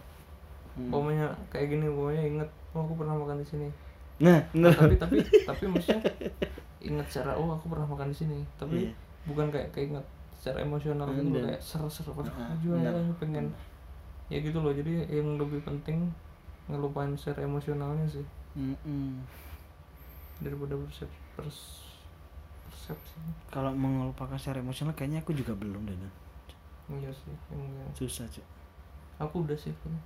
Hmm. 0.74 0.90
pokoknya 0.90 1.28
kayak 1.54 1.68
gini 1.70 1.86
pokoknya 1.88 2.24
inget 2.26 2.50
oh 2.74 2.82
aku 2.82 2.94
pernah 2.98 3.14
makan 3.14 3.38
di 3.40 3.48
sini 3.48 3.68
nah 4.20 4.40
Nah, 4.54 4.70
bener. 4.70 4.74
tapi 4.76 4.96
tapi 4.96 5.18
tapi 5.50 5.64
maksudnya 5.66 6.02
inget 6.80 7.08
secara 7.08 7.34
oh 7.34 7.50
aku 7.50 7.66
pernah 7.68 7.88
makan 7.88 8.10
di 8.10 8.18
sini 8.18 8.38
tapi 8.56 8.86
Iya. 8.86 8.94
bukan 9.26 9.48
kayak 9.50 9.72
keinget 9.72 10.06
secara 10.36 10.62
emosional 10.62 11.08
gitu 11.10 11.32
loh 11.32 11.44
kayak 11.46 11.60
ser-ser 11.60 12.06
aduh 12.06 12.28
Ah, 12.30 12.52
maju 12.52 12.68
benar. 12.74 12.94
aja 12.94 13.14
pengen 13.18 13.46
ya 14.28 14.38
gitu 14.38 14.58
loh 14.58 14.70
jadi 14.70 15.08
yang 15.08 15.36
lebih 15.36 15.62
penting 15.62 16.12
ngelupain 16.66 17.12
secara 17.14 17.44
emosionalnya 17.44 18.06
sih 18.06 18.26
Mm-mm. 18.54 19.24
daripada 20.40 20.76
persepsi 20.78 21.20
pers 21.34 21.60
persepsi 22.66 23.18
kalau 23.48 23.72
mengelupakan 23.72 24.36
secara 24.36 24.60
emosional 24.60 24.92
kayaknya 24.92 25.20
aku 25.20 25.32
juga 25.32 25.54
belum 25.54 25.84
deh 25.86 25.96
iya 26.94 27.10
sih 27.10 27.34
yang 27.50 27.64
yang- 27.74 27.94
susah 27.94 28.28
cuk 28.28 28.44
aku 29.16 29.42
udah 29.42 29.56
sih 29.56 29.72
kayaknya. 29.74 30.02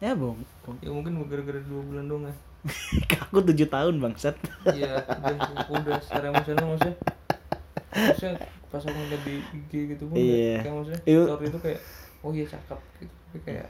Ya 0.00 0.12
bong 0.12 0.40
ya 0.80 0.88
mungkin 0.88 1.12
gara-gara 1.24 1.60
dua 1.60 1.82
bulan 1.84 2.04
doang 2.06 2.24
ya. 2.24 2.34
Aku 3.24 3.40
tujuh 3.40 3.68
tahun 3.68 4.00
bangsat. 4.00 4.36
Iya 4.68 5.00
udah 5.66 5.96
secara 6.00 6.28
emosional 6.28 6.66
maksudnya. 6.72 6.96
Maksudnya 7.90 8.34
pas 8.68 8.80
aku 8.80 8.94
ngeliat 8.94 9.22
di 9.24 9.34
IG 9.50 9.72
gitu 9.92 10.02
pun 10.06 10.14
Iya. 10.14 10.60
kayak 10.62 10.74
maksudnya 10.74 11.00
Iya. 11.04 11.22
story 11.26 11.44
itu 11.46 11.58
kayak 11.58 11.80
oh 12.20 12.30
iya 12.30 12.44
cakep 12.46 12.80
gitu. 12.98 13.14
Tapi 13.24 13.38
kayak 13.42 13.66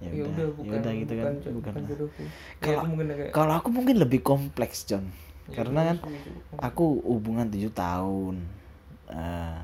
ya 0.00 0.22
udah 0.24 0.46
bukan 0.56 0.70
ya 0.70 0.78
udah 0.80 0.92
gitu 0.96 1.12
kan 1.12 1.24
bukan, 1.26 1.34
bukan 1.34 1.52
bukan 1.52 1.72
lah. 1.76 1.88
jodohku. 1.90 2.22
Ya, 2.22 2.30
Kalau- 2.58 2.78
aku 2.78 2.86
mungkin 2.88 3.06
kayak 3.10 3.32
kalau 3.32 3.52
aku 3.54 3.68
mungkin 3.70 3.96
lebih 3.98 4.20
kompleks 4.22 4.78
John. 4.84 5.04
Ya, 5.46 5.54
karena 5.56 5.80
kan 5.84 5.96
aku 6.62 6.84
hubungan 7.02 7.46
tujuh 7.48 7.70
tahun 7.70 8.36
Eh, 9.10 9.58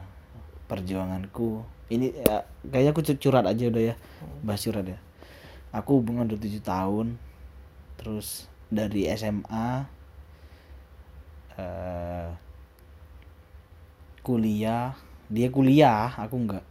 perjuanganku. 0.67 1.63
Ini 1.87 2.19
ya, 2.19 2.43
kayaknya 2.67 2.91
aku 2.91 3.01
cu- 3.01 3.15
curhat 3.17 3.47
aja 3.47 3.65
udah 3.65 3.83
ya 3.85 3.95
bahas 4.43 4.59
curhat 4.59 4.83
ya 4.85 4.99
aku 5.77 6.01
hubungan 6.01 6.25
udah 6.25 6.41
tujuh 6.41 6.65
tahun. 6.65 7.21
Terus 8.01 8.49
dari 8.73 9.05
SMA 9.13 9.85
eh 11.61 12.29
kuliah. 14.25 14.97
Dia 15.29 15.49
kuliah 15.53 16.17
aku 16.17 16.35
enggak. 16.41 16.67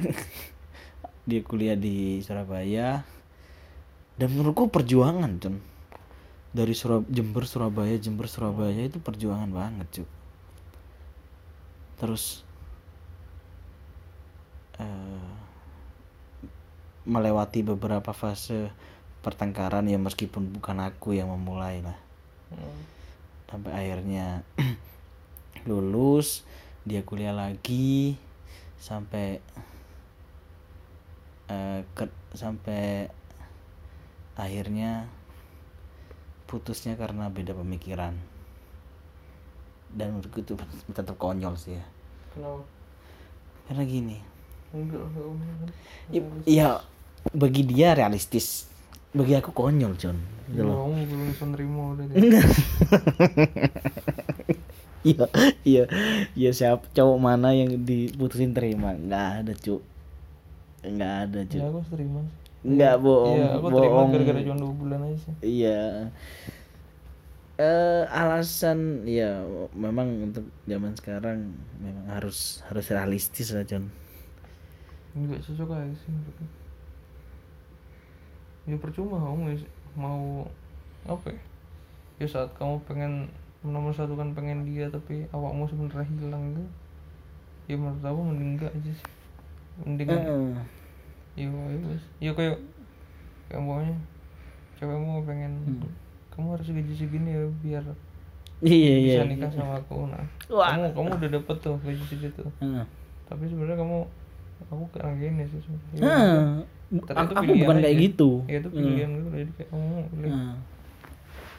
Dia 1.28 1.40
kuliah 1.44 1.76
di 1.76 2.24
Surabaya. 2.24 3.04
Dan 4.16 4.28
menurutku 4.32 4.72
perjuangan 4.72 5.40
John 5.40 5.56
dari 6.52 6.76
Surab 6.76 7.08
Jember 7.08 7.48
Surabaya 7.48 7.96
Jember 7.96 8.28
Surabaya 8.28 8.84
itu 8.84 9.00
perjuangan 9.00 9.48
banget 9.48 9.88
cuk. 10.00 10.10
Terus 11.96 12.44
eh, 14.76 15.31
melewati 17.06 17.60
beberapa 17.66 18.12
fase 18.14 18.70
pertengkaran 19.22 19.86
ya 19.90 19.98
meskipun 19.98 20.50
bukan 20.58 20.78
aku 20.82 21.14
yang 21.18 21.30
memulai 21.30 21.82
lah 21.82 21.98
Hmm. 22.52 22.84
sampai 23.48 23.72
akhirnya 23.72 24.44
lulus 25.68 26.44
dia 26.84 27.00
kuliah 27.00 27.32
lagi 27.32 28.18
sampai 28.76 29.38
eh, 31.50 31.80
ke- 31.94 32.16
sampai 32.34 33.08
akhirnya 34.36 35.08
putusnya 36.48 36.94
karena 37.00 37.26
beda 37.32 37.52
pemikiran. 37.56 38.14
Dan 39.92 40.16
menurutku 40.16 40.40
itu 40.40 40.54
tetap 40.96 41.16
konyol 41.20 41.54
sih 41.56 41.76
ya. 41.78 41.84
Kenapa? 42.32 42.64
Karena 43.68 43.82
gini. 43.84 44.18
Enggak 44.72 45.02
enggak 45.04 45.26
enggak. 45.28 45.70
ya, 46.08 46.20
ya 46.48 46.70
bagi 47.30 47.62
dia 47.62 47.94
realistis 47.94 48.66
bagi 49.14 49.38
aku 49.38 49.54
konyol 49.54 49.94
John 49.94 50.18
gitu 50.50 50.66
loh 50.66 50.90
kamu 50.90 51.06
belum 51.06 51.26
bisa 51.30 51.44
nerima 51.48 51.82
udah. 51.94 52.04
Iya, 55.02 55.26
iya, 55.66 55.84
iya 56.38 56.50
siapa 56.54 56.86
cowok 56.94 57.18
mana 57.18 57.50
yang 57.50 57.74
diputusin 57.82 58.54
terima? 58.54 58.94
Nggak 58.94 59.28
ada 59.42 59.52
cuk, 59.58 59.82
nggak 60.86 61.14
ada 61.26 61.38
ya 61.42 61.50
cuk. 61.50 61.62
aku 61.66 61.80
terima. 61.90 62.20
Nggak 62.62 62.94
bohong, 63.02 63.34
Iya, 63.34 63.46
aku 63.58 63.66
terima 63.74 63.90
bohong. 63.98 64.10
gara-gara 64.14 64.40
cuma 64.46 64.56
dua 64.62 64.72
bulan 64.78 65.00
aja 65.02 65.18
sih. 65.18 65.34
Iya. 65.42 65.82
Eh 67.58 68.02
alasan 68.08 68.78
ya 69.02 69.42
memang 69.74 70.30
untuk 70.30 70.46
zaman 70.70 70.94
sekarang 70.94 71.50
memang 71.82 72.06
harus 72.06 72.62
harus 72.70 72.86
realistis 72.86 73.50
lah 73.50 73.66
John. 73.66 73.90
Enggak 75.18 75.42
cocok 75.42 75.82
aja 75.82 75.94
sih. 75.98 76.14
Ya 78.64 78.76
percuma 78.76 79.18
kamu 79.18 79.52
ya 79.52 79.56
mau 79.92 80.46
apa 81.04 81.28
ya? 81.28 81.40
Ya 82.18 82.26
saat 82.26 82.50
kamu 82.54 82.78
pengen 82.84 83.26
nomor 83.62 83.90
satu 83.90 84.14
kan 84.14 84.30
pengen 84.32 84.62
dia 84.62 84.86
tapi 84.86 85.26
awakmu 85.30 85.66
sebenarnya 85.66 86.06
hilang 86.08 86.42
gitu. 86.50 86.62
Ya 87.66 87.76
menurut 87.76 88.00
aku 88.00 88.20
mending 88.22 88.50
enggak 88.56 88.72
aja 88.72 88.90
sih. 88.90 89.08
Mending 89.82 90.08
Heeh. 90.08 90.54
ya 91.34 91.46
ya 91.48 91.78
wes. 91.88 92.04
Ya 92.18 92.30
kayak 92.32 92.56
kayak 93.46 93.62
pokoknya 93.62 93.96
cewekmu 94.76 95.22
pengen 95.22 95.52
Hmm. 95.62 95.86
kamu 96.28 96.56
harus 96.56 96.66
gaji 96.66 96.94
segini 96.96 97.30
ya 97.30 97.44
biar 97.60 97.84
Iya 98.62 98.94
iya. 98.96 99.14
bisa 99.20 99.24
nikah 99.26 99.50
sama 99.52 99.74
aku 99.76 100.06
nah 100.06 100.22
Wah. 100.48 100.72
kamu 100.72 100.90
kamu 100.92 101.08
udah 101.18 101.30
dapet 101.30 101.56
tuh 101.60 101.76
gaji 101.78 102.02
segitu 102.02 102.42
Heeh. 102.58 102.84
tapi 103.26 103.44
sebenarnya 103.44 103.76
kamu 103.76 104.02
aku 104.68 104.84
kayak 104.90 105.14
gini 105.16 105.42
sih 105.46 105.60
sebenarnya. 105.60 106.02
Ya, 106.02 106.18
Aku 107.16 107.32
pilihan 107.40 107.56
bukan 107.64 107.76
kayak 107.80 107.88
aja. 107.90 108.04
gitu. 108.04 108.30
ya 108.44 108.56
itu 108.60 108.68
pilihan 108.68 109.10
gitu 109.10 109.28
jadi 109.32 109.52
kayak 109.56 109.68
kamu 109.70 109.88
pilih 110.12 110.28
Heeh. 110.28 110.54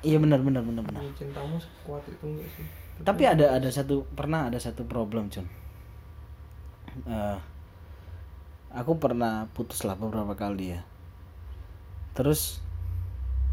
Iya 0.04 0.18
benar 0.20 0.40
benar 0.40 0.62
benar 0.62 0.84
benar. 0.84 1.02
Ya, 1.02 1.12
cintamu 1.16 1.56
sekuat 1.58 2.04
itu 2.06 2.26
enggak 2.28 2.50
sih 2.54 2.66
Tapi 3.02 3.24
ada 3.26 3.46
ada 3.52 3.70
satu 3.70 4.06
pernah 4.10 4.46
ada 4.48 4.60
satu 4.60 4.84
problem 4.84 5.28
John. 5.28 5.50
Eh, 7.04 7.38
aku 8.70 8.94
pernah 8.96 9.50
putus 9.50 9.82
lah 9.82 9.98
beberapa 9.98 10.38
kali 10.38 10.78
ya. 10.78 10.86
Terus 12.14 12.62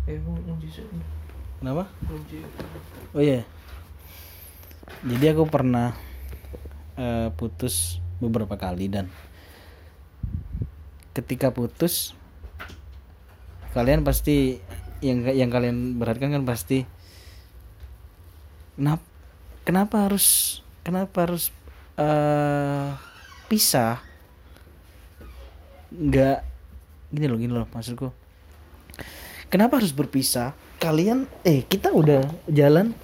sih 0.05 0.19
kenapa? 1.57 1.89
Oh 3.13 3.23
iya. 3.23 3.47
Jadi 5.01 5.25
aku 5.29 5.49
pernah 5.49 5.97
eh, 6.95 7.33
putus 7.33 7.97
beberapa 8.21 8.53
kali 8.55 8.93
dan 8.93 9.09
ketika 11.21 11.53
putus 11.53 12.17
kalian 13.77 14.03
pasti 14.03 14.59
yang 15.01 15.23
yang 15.31 15.49
kalian 15.53 16.01
beratkan 16.01 16.35
kan 16.35 16.43
pasti 16.43 16.85
kenapa 18.75 19.05
kenapa 19.65 19.97
harus 20.09 20.59
kenapa 20.83 21.29
harus 21.29 21.53
eh 22.01 22.91
pisah? 23.47 24.01
Nggak 25.91 26.39
gini 27.11 27.27
loh 27.27 27.39
gini 27.39 27.53
loh 27.53 27.69
maksudku. 27.71 28.09
Kenapa 29.51 29.83
harus 29.83 29.91
berpisah? 29.91 30.55
Kalian 30.81 31.27
eh 31.43 31.67
kita 31.67 31.91
udah 31.91 32.25
jalan 32.47 32.95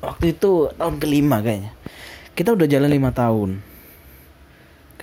waktu 0.00 0.36
itu 0.36 0.72
tahun 0.74 0.96
kelima 1.00 1.40
kayaknya. 1.44 1.72
Kita 2.34 2.52
udah 2.56 2.66
jalan 2.66 2.90
lima 2.90 3.14
tahun 3.14 3.73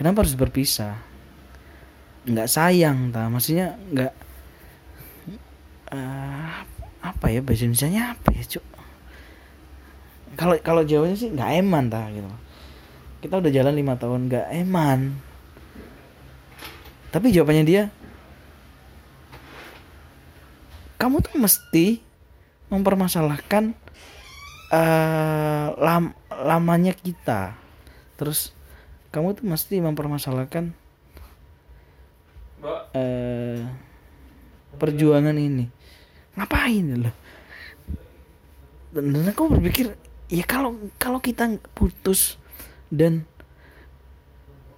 kenapa 0.01 0.25
harus 0.25 0.33
berpisah? 0.33 0.97
Nggak 2.25 2.49
sayang 2.49 3.13
ta. 3.13 3.29
Maksudnya 3.29 3.77
nggak 3.93 4.13
eh, 5.93 6.53
apa 7.05 7.25
ya 7.29 7.45
bahasa 7.45 7.69
Indonesia 7.69 8.17
apa 8.17 8.29
ya 8.33 8.43
cuk? 8.57 8.65
Kalau 10.33 10.57
kalau 10.65 10.81
Jawanya 10.81 11.13
sih 11.13 11.29
nggak 11.29 11.51
eman 11.61 11.85
ta 11.93 12.09
gitu. 12.09 12.25
Kita 13.21 13.37
udah 13.37 13.51
jalan 13.53 13.77
lima 13.77 13.93
tahun 13.93 14.25
nggak 14.25 14.47
eman. 14.65 15.13
Tapi 17.13 17.29
jawabannya 17.29 17.65
dia 17.69 17.83
kamu 20.97 21.21
tuh 21.21 21.37
mesti 21.37 22.01
mempermasalahkan 22.73 23.77
eh 24.73 25.67
lam, 25.77 26.17
lamanya 26.33 26.97
kita. 26.97 27.53
Terus 28.17 28.49
kamu 29.11 29.35
tuh 29.35 29.45
mesti 29.45 29.83
mempermasalahkan 29.83 30.71
mbak. 32.63 32.81
eh 32.95 33.59
perjuangan 34.79 35.35
ini. 35.35 35.67
Ngapain 36.39 36.85
loh? 36.95 37.15
Dan, 38.95 39.11
dan 39.11 39.29
aku 39.29 39.51
berpikir 39.51 39.93
ya 40.31 40.47
kalau 40.47 40.79
kalau 40.95 41.19
kita 41.19 41.59
putus 41.75 42.39
dan 42.87 43.27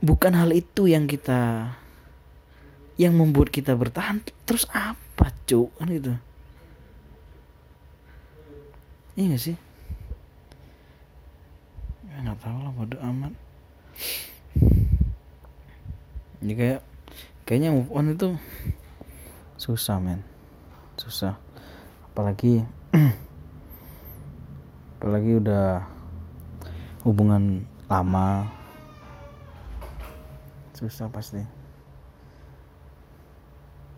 bukan 0.02 0.34
hal 0.34 0.50
itu 0.52 0.89
yang 0.89 1.06
kita 1.06 1.72
yang 2.98 3.13
membuat 3.13 3.54
kita 3.54 3.78
bertahan 3.78 4.19
terus 4.50 4.65
apa 4.74 5.30
cuk? 5.46 5.69
Kan 5.78 5.93
gitu. 5.93 6.13
Iya 9.13 9.38
gak 9.38 9.43
sih? 9.46 9.58
Ya 12.10 12.17
nggak 12.26 12.41
tahu 12.41 12.58
lah 12.65 12.74
bodo 12.74 12.98
amat 12.98 13.34
ya 16.43 16.53
kayak 16.60 16.82
kayaknya 17.47 17.71
move 17.71 17.91
on 17.95 18.12
itu 18.12 18.36
susah 19.56 19.97
men. 19.97 20.21
Susah. 20.99 21.39
Apalagi 22.12 22.67
apalagi 24.99 25.39
udah 25.39 25.88
hubungan 27.08 27.63
lama. 27.88 28.51
Susah 30.75 31.08
pasti. 31.08 31.41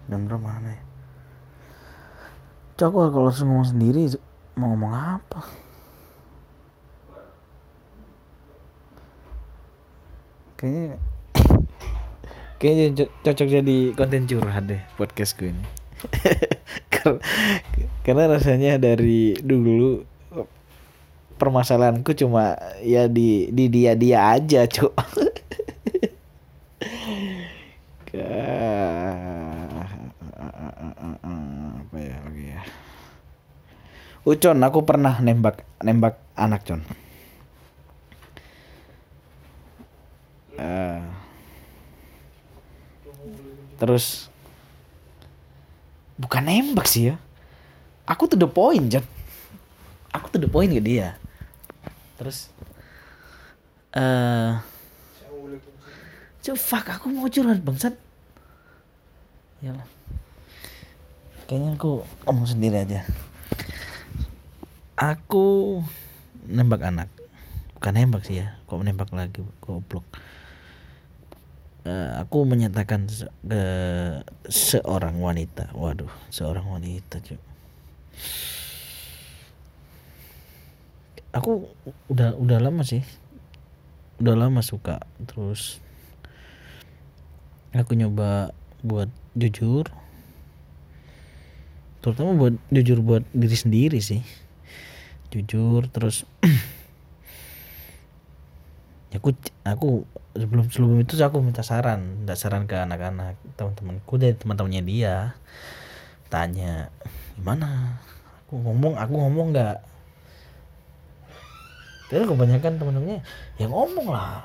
Dan 0.06 0.30
berapa 0.30 0.46
mana 0.46 0.78
Cok, 2.76 2.92
aku 2.92 3.00
kalau 3.10 3.32
ngomong 3.32 3.66
sendiri 3.66 4.06
mau 4.60 4.76
ngomong 4.76 4.94
apa 4.94 5.65
kayaknya 10.56 10.96
kayaknya 12.60 12.86
co- 12.96 13.14
cocok 13.24 13.48
jadi 13.48 13.78
konten 13.96 14.28
curhat 14.28 14.66
deh 14.68 14.82
podcastku 14.96 15.52
ini. 15.52 15.64
Kar- 16.94 17.24
karena 18.04 18.32
rasanya 18.32 18.80
dari 18.80 19.36
dulu 19.40 20.04
permasalahanku 21.36 22.16
cuma 22.16 22.56
ya 22.80 23.12
di 23.12 23.52
di 23.52 23.68
dia 23.68 23.94
dia 23.96 24.32
aja 24.32 24.64
cuk. 24.68 24.96
Apa 31.86 31.98
ya 32.00 32.16
lagi 32.24 32.46
ya? 32.56 32.62
Ucon 34.24 34.64
aku 34.64 34.88
pernah 34.88 35.20
nembak 35.20 35.68
nembak 35.84 36.18
anak 36.40 36.64
con 36.64 36.82
Eh, 40.56 41.02
terus 43.86 44.34
bukan 46.18 46.42
nembak 46.42 46.90
sih 46.90 47.14
ya. 47.14 47.16
Aku 48.10 48.26
tuh 48.26 48.38
the 48.38 48.50
point 48.50 48.90
John 48.90 49.06
aku 50.16 50.32
tuh 50.32 50.42
the 50.42 50.50
point 50.50 50.74
ke 50.74 50.82
dia. 50.82 51.20
Terus 52.18 52.50
eh 53.94 54.58
Cuk, 56.46 56.58
fuck 56.62 56.86
aku 56.90 57.10
mau 57.10 57.30
curhat 57.30 57.62
bangsat. 57.62 57.94
Yalah 59.62 59.86
Kayaknya 61.46 61.78
aku 61.78 62.02
ngomong 62.26 62.50
sendiri 62.50 62.82
aja. 62.82 63.06
Aku 64.98 65.82
Nembak 66.46 66.86
anak. 66.86 67.10
Bukan 67.74 67.94
nembak 67.98 68.22
sih 68.26 68.42
ya 68.42 68.58
Kok 68.70 68.82
nembak 68.82 69.10
lagi 69.14 69.46
Goblok 69.62 70.06
eh, 71.86 72.10
aku 72.20 72.44
menyatakan 72.44 73.06
ke 73.06 73.62
seorang 74.50 75.22
wanita. 75.22 75.72
Waduh 75.78 76.12
seorang 76.34 76.68
wanita 76.68 77.22
cuy 77.22 77.40
aku 81.36 81.68
udah 82.08 82.40
udah 82.40 82.60
lama 82.64 82.88
sih. 82.88 83.04
Udah 84.24 84.40
lama 84.40 84.64
suka 84.64 85.04
terus 85.28 85.84
aku 87.76 88.00
nyoba 88.00 88.56
buat 88.80 89.12
jujur. 89.36 89.92
Terutama 92.00 92.40
buat 92.40 92.56
jujur 92.72 93.04
buat 93.04 93.28
diri 93.36 93.58
sendiri 93.60 94.00
sih. 94.00 94.24
Jujur 95.36 95.92
terus 95.92 96.24
ya 99.12 99.20
aku 99.20 99.36
aku 99.68 100.08
sebelum 100.36 100.68
sebelum 100.68 101.00
itu 101.02 101.16
aku 101.24 101.40
minta 101.40 101.64
saran. 101.64 102.24
Minta 102.24 102.36
saran 102.36 102.68
ke 102.68 102.76
anak-anak 102.76 103.40
teman-temanku 103.56 104.20
dari 104.20 104.36
teman-temannya 104.36 104.84
dia. 104.84 105.16
Tanya 106.28 106.92
gimana? 107.40 108.00
Aku 108.46 108.60
ngomong 108.60 109.00
aku 109.00 109.14
ngomong 109.16 109.56
nggak. 109.56 109.78
Terus 112.12 112.28
kebanyakan 112.30 112.78
teman-temannya 112.78 113.20
ya 113.58 113.66
ngomong 113.72 114.08
lah. 114.12 114.44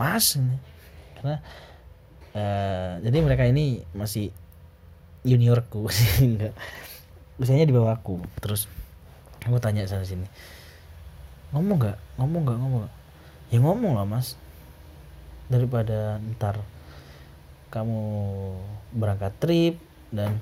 Mas 0.00 0.40
karena 1.20 1.36
eh, 2.32 2.90
jadi 3.04 3.16
mereka 3.20 3.44
ini 3.44 3.84
masih 3.92 4.32
juniorku 5.20 5.84
sih 5.92 6.24
enggak 6.24 6.56
usianya 7.36 7.68
di 7.68 7.76
bawahku 7.76 8.24
terus 8.40 8.68
aku 9.44 9.60
tanya 9.60 9.84
sana 9.84 10.04
sini 10.04 10.24
ngomong 11.50 11.76
nggak? 11.82 11.98
Ngomong 12.16 12.42
nggak? 12.46 12.58
Ngomong 12.62 12.80
nggak? 12.86 12.94
Ya 13.50 13.58
ngomong 13.58 13.92
lah 13.98 14.06
mas 14.06 14.38
daripada 15.50 16.22
ntar 16.38 16.62
kamu 17.74 18.00
berangkat 18.94 19.34
trip 19.42 19.74
dan 20.14 20.38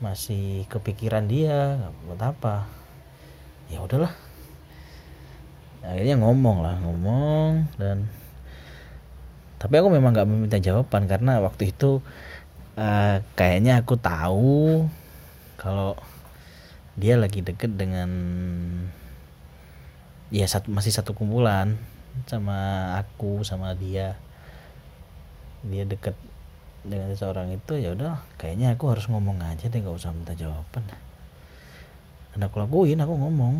masih 0.00 0.64
kepikiran 0.66 1.28
dia 1.28 1.78
buat 2.08 2.20
apa. 2.20 2.66
Ya 3.68 3.84
udahlah. 3.84 4.12
Akhirnya 5.84 6.16
ngomong 6.18 6.64
lah 6.64 6.76
ngomong 6.80 7.68
dan 7.76 8.08
tapi 9.62 9.78
aku 9.78 9.94
memang 9.94 10.10
nggak 10.10 10.26
meminta 10.26 10.58
jawaban 10.58 11.06
karena 11.06 11.38
waktu 11.38 11.70
itu 11.70 12.02
eh, 12.74 13.22
kayaknya 13.38 13.82
aku 13.82 13.94
tahu 13.94 14.90
kalau 15.54 15.94
dia 16.98 17.14
lagi 17.14 17.46
deket 17.46 17.78
dengan 17.78 18.10
ya 20.34 20.44
satu 20.50 20.66
masih 20.72 20.90
satu 20.90 21.14
kumpulan 21.14 21.78
sama 22.26 22.92
aku 22.98 23.42
sama 23.42 23.74
dia. 23.76 24.16
Dia 25.62 25.86
deket 25.86 26.16
dengan 26.82 27.14
seseorang 27.14 27.54
itu 27.54 27.78
ya 27.78 27.94
udah 27.94 28.18
kayaknya 28.34 28.74
aku 28.74 28.90
harus 28.90 29.06
ngomong 29.06 29.38
aja 29.38 29.70
deh 29.70 29.78
nggak 29.78 29.94
usah 29.94 30.10
minta 30.10 30.34
jawaban. 30.34 30.82
Dan 32.34 32.40
aku 32.48 32.56
lakuin 32.58 32.98
aku 32.98 33.14
ngomong. 33.14 33.54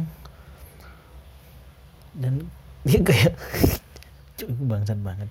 Dan 2.17 2.47
dia 2.87 2.99
kayak 3.01 3.33
cuy 4.39 4.51
bangsat 4.67 4.99
banget. 5.01 5.29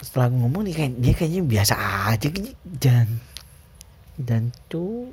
Setelah 0.00 0.28
aku 0.28 0.36
ngomong 0.44 0.62
dia 0.68 1.12
kayaknya 1.16 1.42
biasa 1.44 1.74
aja 2.12 2.28
dan 2.80 3.20
dan 4.16 4.48
cu 4.72 5.12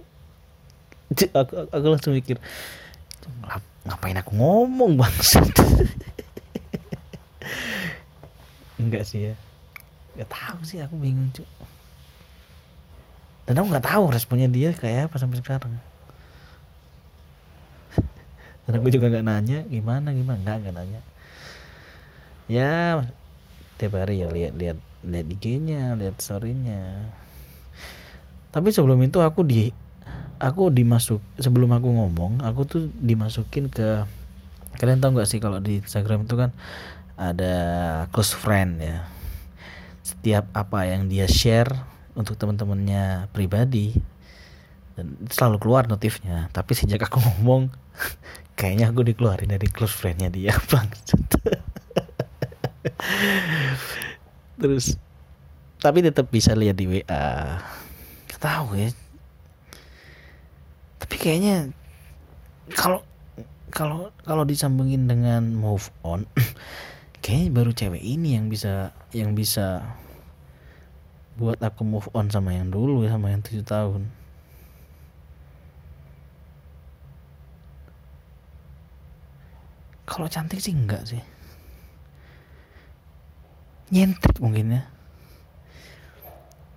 cu- 1.12 1.34
aku, 1.36 1.54
aku 1.72 1.86
langsung 1.92 2.16
mikir 2.16 2.40
"Cu, 3.20 3.28
ngap- 3.44 3.72
ngapain 3.84 4.16
aku 4.16 4.32
ngomong 4.36 4.96
bangsat 4.96 5.44
enggak 8.82 9.04
sih 9.08 9.32
ya. 9.32 9.36
Nggak 10.14 10.30
tahu 10.30 10.60
sih 10.68 10.80
aku 10.82 10.96
bingung 11.00 11.30
cu 11.34 11.44
dan 13.44 13.60
aku 13.60 13.68
nggak 13.76 13.88
tahu 13.88 14.04
responnya 14.08 14.48
dia 14.48 14.72
kayak 14.72 15.12
apa 15.12 15.20
sampai 15.20 15.44
sekarang. 15.44 15.76
Dan 18.64 18.80
aku 18.80 18.88
juga 18.88 19.12
nggak 19.12 19.26
nanya 19.28 19.60
gimana 19.68 20.16
gimana? 20.16 20.40
Nggak 20.40 20.56
nggak 20.64 20.76
nanya. 20.80 21.02
Ya 22.48 23.04
tiap 23.76 24.00
hari 24.00 24.24
ya 24.24 24.32
lihat 24.32 24.56
lihat 24.56 24.78
lihat 25.04 25.26
IG-nya 25.28 26.00
lihat 26.00 26.24
story-nya. 26.24 27.12
Tapi 28.56 28.72
sebelum 28.72 29.04
itu 29.04 29.20
aku 29.20 29.44
di 29.44 29.76
aku 30.40 30.72
dimasuk 30.72 31.20
sebelum 31.36 31.72
aku 31.76 31.88
ngomong 31.88 32.44
aku 32.44 32.62
tuh 32.68 32.84
dimasukin 33.00 33.68
ke 33.68 34.08
kalian 34.80 35.00
tahu 35.00 35.20
nggak 35.20 35.30
sih 35.30 35.40
kalau 35.40 35.64
di 35.64 35.80
Instagram 35.80 36.28
itu 36.28 36.36
kan 36.36 36.52
ada 37.18 37.56
close 38.10 38.34
friend 38.34 38.82
ya. 38.82 39.06
Setiap 40.04 40.50
apa 40.52 40.90
yang 40.90 41.08
dia 41.08 41.30
share 41.30 41.72
untuk 42.14 42.38
teman-temannya 42.38 43.30
pribadi 43.34 43.98
dan 44.98 45.18
selalu 45.30 45.58
keluar 45.62 45.84
notifnya. 45.90 46.50
Tapi 46.54 46.74
sejak 46.78 47.06
aku 47.06 47.22
ngomong 47.26 47.70
kayaknya 48.54 48.90
aku 48.90 49.06
dikeluarin 49.06 49.50
dari 49.54 49.68
close 49.70 49.94
friendnya 49.94 50.30
dia 50.30 50.54
bangsat. 50.72 51.22
Terus 54.58 54.98
tapi 55.84 56.00
tetap 56.00 56.32
bisa 56.32 56.56
lihat 56.56 56.80
di 56.80 56.88
WA 56.88 57.60
Gak 58.32 58.40
tahu 58.40 58.80
ya. 58.80 58.90
Tapi 61.04 61.16
kayaknya 61.20 61.70
kalau 62.72 63.04
kalau 63.74 64.14
kalau 64.24 64.48
disambungin 64.48 65.10
dengan 65.10 65.52
move 65.52 65.92
on 66.06 66.24
kayaknya 67.24 67.50
baru 67.56 67.72
cewek 67.72 68.04
ini 68.04 68.36
yang 68.36 68.52
bisa 68.52 68.92
yang 69.16 69.32
bisa 69.32 69.96
buat 71.40 71.58
aku 71.64 71.82
move 71.88 72.08
on 72.14 72.28
sama 72.30 72.52
yang 72.54 72.68
dulu 72.70 73.08
ya 73.08 73.16
sama 73.16 73.32
yang 73.32 73.42
tujuh 73.42 73.64
tahun. 73.64 74.12
Kalau 80.04 80.28
cantik 80.28 80.60
sih 80.60 80.76
enggak 80.76 81.08
sih. 81.08 81.24
Nyentrik 83.90 84.38
mungkin 84.44 84.78
ya. 84.78 84.82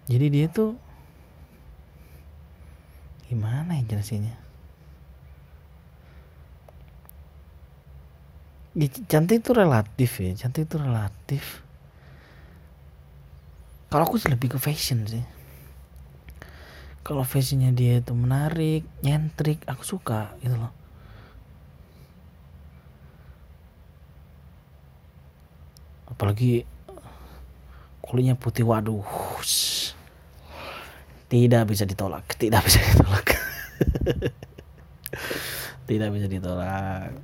Jadi 0.06 0.26
dia 0.30 0.46
tuh 0.46 0.78
gimana 3.26 3.74
ya 3.74 3.82
jelasinnya 3.90 4.30
Ya, 4.30 4.38
c- 4.38 4.44
cantik 9.08 9.40
itu 9.40 9.56
relatif 9.56 10.20
ya 10.20 10.36
cantik 10.36 10.68
itu 10.68 10.76
relatif. 10.76 11.64
Kalau 13.88 14.04
aku 14.04 14.20
sih 14.20 14.28
lebih 14.28 14.52
ke 14.52 14.58
fashion 14.60 15.08
sih. 15.08 15.24
Kalau 17.00 17.22
fashionnya 17.22 17.70
dia 17.72 18.02
itu 18.02 18.12
menarik 18.12 18.84
nyentrik 19.00 19.64
aku 19.64 19.86
suka 19.86 20.36
gitu 20.44 20.58
loh. 20.58 20.74
Apalagi 26.12 26.68
kulitnya 28.04 28.36
putih 28.36 28.62
waduh 28.62 29.02
tidak 31.26 31.66
bisa 31.66 31.82
ditolak 31.88 32.26
tidak 32.36 32.60
bisa 32.66 32.78
ditolak. 32.92 33.26
Tidak 35.86 36.10
bisa 36.10 36.26
ditolak 36.26 37.14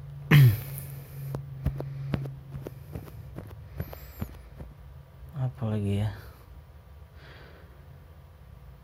apa 5.62 5.78
lagi 5.78 6.02
ya? 6.02 6.10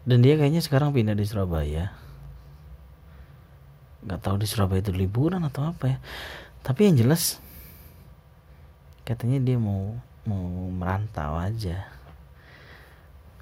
Dan 0.07 0.23
dia 0.23 0.39
kayaknya 0.39 0.63
sekarang 0.63 0.95
pindah 0.95 1.19
di 1.19 1.27
Surabaya. 1.27 1.91
Nggak 4.07 4.23
tahu 4.23 4.39
di 4.39 4.47
Surabaya 4.47 4.79
itu 4.79 4.95
liburan 4.95 5.43
atau 5.43 5.75
apa 5.75 5.91
ya. 5.91 5.99
Tapi 6.63 6.87
yang 6.87 6.95
jelas 6.95 7.43
katanya 9.03 9.43
dia 9.43 9.59
mau 9.59 9.99
mau 10.23 10.71
merantau 10.71 11.35
aja. 11.35 11.91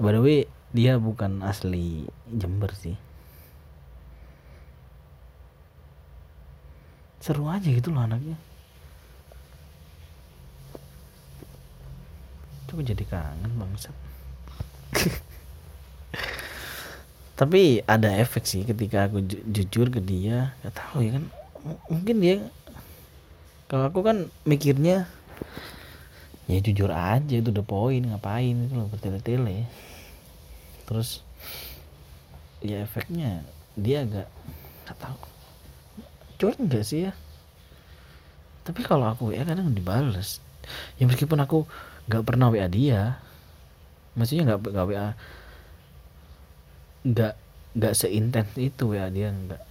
By 0.00 0.16
the 0.16 0.24
way 0.24 0.38
dia 0.72 0.96
bukan 0.96 1.44
asli 1.44 2.08
Jember 2.32 2.72
sih. 2.72 2.96
Seru 7.20 7.52
aja 7.52 7.68
gitu 7.68 7.92
loh 7.92 8.00
anaknya 8.00 8.40
coba 12.76 12.92
jadi 12.92 13.04
kangen 13.08 13.52
bangsat? 13.56 13.96
Tapi 17.40 17.80
ada 17.88 18.12
efek 18.20 18.44
sih 18.44 18.68
ketika 18.68 19.08
aku 19.08 19.24
ju- 19.24 19.40
jujur 19.48 19.88
ke 19.88 20.04
dia 20.04 20.52
gak 20.60 20.76
tahu 20.76 21.08
ya 21.08 21.16
kan. 21.16 21.24
M- 21.64 21.80
mungkin 21.88 22.16
dia 22.20 22.36
kalau 23.64 23.88
aku 23.88 24.04
kan 24.04 24.28
mikirnya 24.44 25.08
ya 26.44 26.58
jujur 26.60 26.92
aja 26.92 27.40
itu 27.40 27.48
udah 27.48 27.64
poin 27.64 28.04
ngapain 28.04 28.68
itu 28.68 28.76
loh 28.76 28.92
bertele-tele. 28.92 29.64
Terus 30.84 31.24
ya 32.60 32.84
efeknya 32.84 33.40
dia 33.72 34.04
agak 34.04 34.28
nggak 34.84 34.98
tahu. 35.00 35.20
Cuek 36.36 36.60
enggak 36.60 36.84
sih 36.84 37.08
ya? 37.08 37.16
Tapi 38.68 38.84
kalau 38.84 39.08
aku 39.08 39.32
ya 39.32 39.48
kadang 39.48 39.72
dibales. 39.72 40.44
Ya 41.00 41.06
meskipun 41.06 41.38
aku 41.40 41.64
nggak 42.06 42.24
pernah 42.26 42.48
wa 42.50 42.66
dia. 42.70 43.18
Maksudnya 44.16 44.54
nggak 44.54 44.60
nggak 44.72 44.86
wa 44.86 45.06
nggak 47.06 47.34
nggak 47.76 47.94
seintens 47.94 48.50
itu 48.58 48.94
wa 48.94 49.06
dia 49.10 49.30
nggak. 49.30 49.62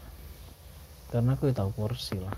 Karena 1.11 1.35
aku 1.35 1.51
tahu 1.51 1.71
porsi 1.71 2.19
lah. 2.19 2.35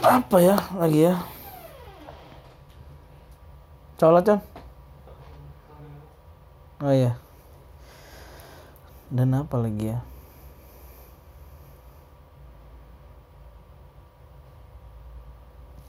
Apa 0.00 0.36
ya 0.40 0.56
lagi 0.78 1.00
ya? 1.08 1.14
Colat 3.96 4.28
oh 6.84 6.92
iya 6.92 7.16
dan 9.10 9.34
apa 9.36 9.56
lagi 9.58 9.94
ya? 9.94 10.00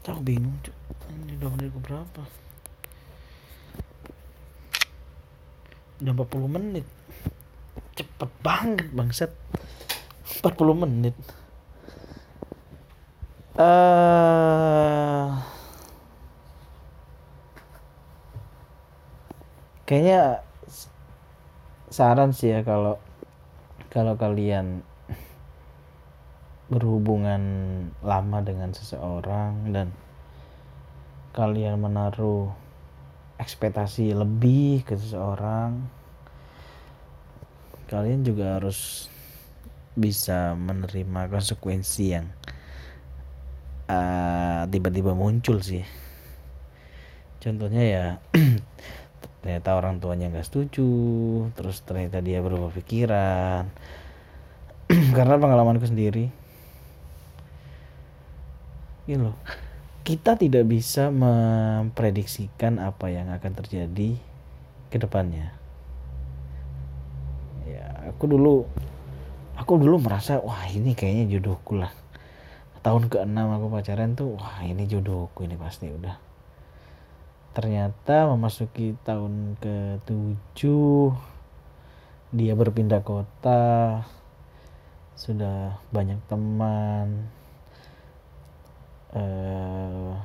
Aku 0.07 0.24
bingung 0.24 0.55
Ini 1.11 1.36
udah 1.36 1.49
menit 1.51 1.76
berapa? 1.84 2.22
Udah 5.99 6.13
40 6.15 6.47
menit. 6.47 6.86
Cepet 7.97 8.32
banget 8.39 8.88
bangset 8.95 9.36
40 10.39 10.84
menit. 10.88 11.15
Eh 13.59 15.28
Kayaknya 19.88 20.43
saran 21.88 22.36
sih 22.36 22.51
ya 22.51 22.59
kalau 22.59 22.99
kalau 23.98 24.14
kalian 24.14 24.86
berhubungan 26.70 27.41
lama 28.06 28.45
dengan 28.45 28.70
seseorang 28.78 29.74
dan 29.74 29.89
kalian 31.34 31.82
menaruh 31.82 32.54
ekspektasi 33.41 34.14
lebih 34.14 34.86
ke 34.86 34.93
seseorang 34.93 35.82
kalian 37.89 38.22
juga 38.22 38.62
harus 38.62 39.10
bisa 39.98 40.54
menerima 40.54 41.34
konsekuensi 41.34 42.06
yang 42.14 42.30
uh, 43.89 44.70
tiba-tiba 44.70 45.18
muncul 45.18 45.58
sih. 45.64 45.82
Contohnya 47.41 47.82
ya 47.82 48.06
ternyata 49.48 49.80
orang 49.80 50.04
tuanya 50.04 50.28
nggak 50.28 50.43
setuju 50.43 50.91
terus 51.56 51.80
ternyata 51.88 52.20
dia 52.20 52.43
berubah 52.43 52.68
pikiran. 52.76 53.72
Karena 55.16 55.39
pengalamanku 55.39 55.88
sendiri 55.88 56.28
gitu 59.08 59.32
loh 59.32 59.39
kita 60.04 60.36
tidak 60.36 60.68
bisa 60.68 61.08
memprediksikan 61.16 62.84
apa 62.84 63.08
yang 63.08 63.32
akan 63.32 63.52
terjadi 63.60 64.20
ke 64.88 64.98
depannya. 65.00 65.52
Ya 67.68 68.12
aku 68.12 68.28
dulu 68.28 68.68
aku 69.56 69.80
dulu 69.80 70.00
merasa 70.00 70.43
wah 70.43 70.64
ini 70.72 70.91
kayaknya 70.91 71.39
jodohku 71.39 71.80
lah. 71.80 71.91
Tahun 72.84 73.12
ke-6 73.12 73.36
aku 73.36 73.68
pacaran 73.68 74.16
tuh 74.16 74.36
wah 74.39 74.64
ini 74.64 74.88
jodohku 74.88 75.43
ini 75.43 75.60
pasti 75.60 75.91
udah 75.91 76.27
ternyata 77.58 78.30
memasuki 78.30 78.93
tahun 79.01 79.58
ke-7 79.58 80.62
dia 82.30 82.53
berpindah 82.53 83.01
kota 83.01 84.05
sudah 85.18 85.82
banyak 85.89 86.22
teman 86.30 87.26
uh, 89.10 90.22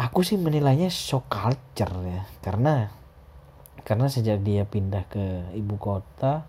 aku 0.00 0.24
sih 0.24 0.40
menilainya 0.40 0.88
shock 0.88 1.28
culture 1.28 1.92
ya 2.08 2.24
karena 2.40 2.88
karena 3.84 4.08
sejak 4.08 4.40
dia 4.40 4.64
pindah 4.64 5.04
ke 5.12 5.52
ibu 5.52 5.76
kota 5.76 6.48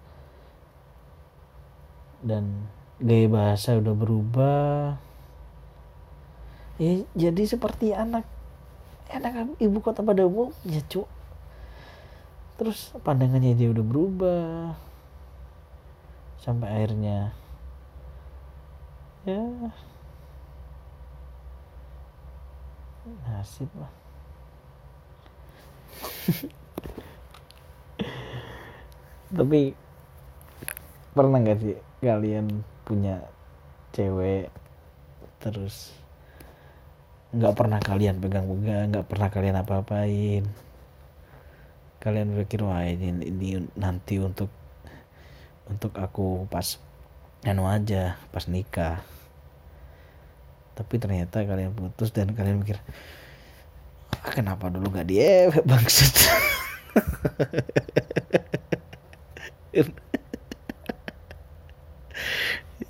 dan 2.23 2.71
gaya 3.03 3.27
bahasa 3.27 3.75
udah 3.75 3.91
berubah 3.91 4.95
ya 6.79 7.03
jadi 7.11 7.43
seperti 7.43 7.91
anak 7.91 8.23
anak 9.13 9.53
ibu 9.61 9.77
kota 9.79 10.01
pada 10.01 10.25
umumnya 10.25 10.81
cuk. 10.89 11.05
Terus 12.57 12.93
pandangannya 13.05 13.53
dia 13.53 13.69
udah 13.69 13.85
berubah. 13.85 14.73
Sampai 16.41 16.69
akhirnya 16.73 17.31
ya 19.23 19.39
nasib 23.23 23.69
lah. 23.79 23.91
Tapi 29.37 29.73
pernah 31.13 31.37
nggak 31.39 31.59
sih 31.61 31.77
kalian 32.03 32.65
punya 32.83 33.23
cewek 33.95 34.49
terus 35.39 36.02
nggak 37.33 37.57
pernah 37.57 37.81
kalian 37.81 38.21
pegang-pegang 38.21 38.93
nggak 38.93 39.09
pernah 39.09 39.29
kalian 39.33 39.57
apa-apain. 39.57 40.45
Kalian 41.97 42.35
berpikir 42.37 42.61
wah 42.61 42.85
ini, 42.85 43.09
ini 43.25 43.57
nanti 43.73 44.21
untuk 44.21 44.53
untuk 45.65 45.97
aku 45.97 46.45
pas 46.51 46.77
anu 47.41 47.65
aja 47.65 48.21
pas 48.29 48.45
nikah. 48.45 49.01
Tapi 50.77 50.95
ternyata 51.01 51.41
kalian 51.41 51.73
putus 51.73 52.13
dan 52.13 52.37
kalian 52.37 52.61
mikir 52.61 52.77
ah, 54.13 54.31
kenapa 54.33 54.69
dulu 54.69 54.89
gak 54.93 55.09
diewek 55.09 55.65
bangsat 55.69 56.13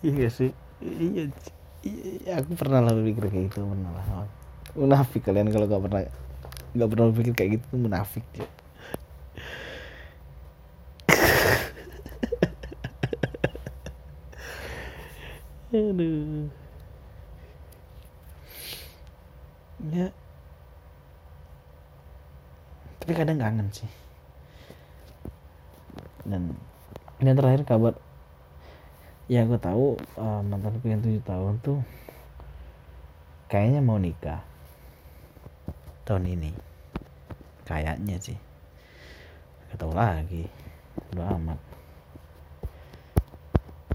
iya 0.03 0.27
sih. 0.27 0.51
Iya, 0.83 1.31
iya 1.31 1.62
aku 2.39 2.55
pernah 2.55 2.79
lah 2.79 2.95
berpikir 2.95 3.27
kayak 3.27 3.45
gitu 3.51 3.67
pernah 3.67 3.91
lah. 3.91 4.27
Munafik 4.73 5.21
kalian 5.27 5.51
kalau 5.51 5.67
gak 5.67 5.83
pernah 5.83 6.01
gak 6.73 6.89
pernah 6.89 7.05
berpikir 7.11 7.33
kayak 7.35 7.51
gitu 7.59 7.75
munafik 7.75 8.25
ya. 8.33 8.47
aduh. 15.73 16.47
Ya. 19.91 20.07
Tapi 23.03 23.11
kadang 23.11 23.41
kangen 23.41 23.67
sih. 23.73 23.89
Dan 26.23 26.55
dan 27.19 27.35
terakhir 27.35 27.67
kabar 27.67 27.99
ya 29.33 29.49
aku 29.49 29.57
tahu 29.57 29.97
uh, 30.21 30.45
mantan 30.45 30.77
yang 30.85 31.01
tujuh 31.01 31.25
tahun 31.25 31.57
tuh 31.65 31.81
kayaknya 33.49 33.81
mau 33.81 33.97
nikah. 33.97 34.45
Tahun 36.05 36.21
ini. 36.29 36.53
Kayaknya 37.65 38.21
sih. 38.21 38.37
Gak 39.73 39.81
tahu 39.81 39.97
lagi. 39.97 40.45
Udah 41.17 41.33
amat. 41.33 41.59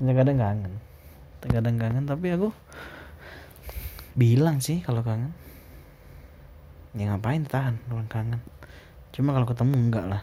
Kadang 0.02 0.38
kangen. 0.42 0.74
Kadang 1.46 1.76
kangen 1.78 2.04
tapi 2.10 2.34
aku 2.34 2.50
bilang 4.18 4.58
sih 4.58 4.82
kalau 4.82 5.06
kangen. 5.06 5.30
Ya 6.98 7.14
ngapain 7.14 7.46
tahan 7.46 7.78
orang 7.94 8.10
kangen. 8.10 8.42
Cuma 9.14 9.30
kalau 9.30 9.46
ketemu 9.46 9.74
enggak 9.86 10.06
lah 10.10 10.22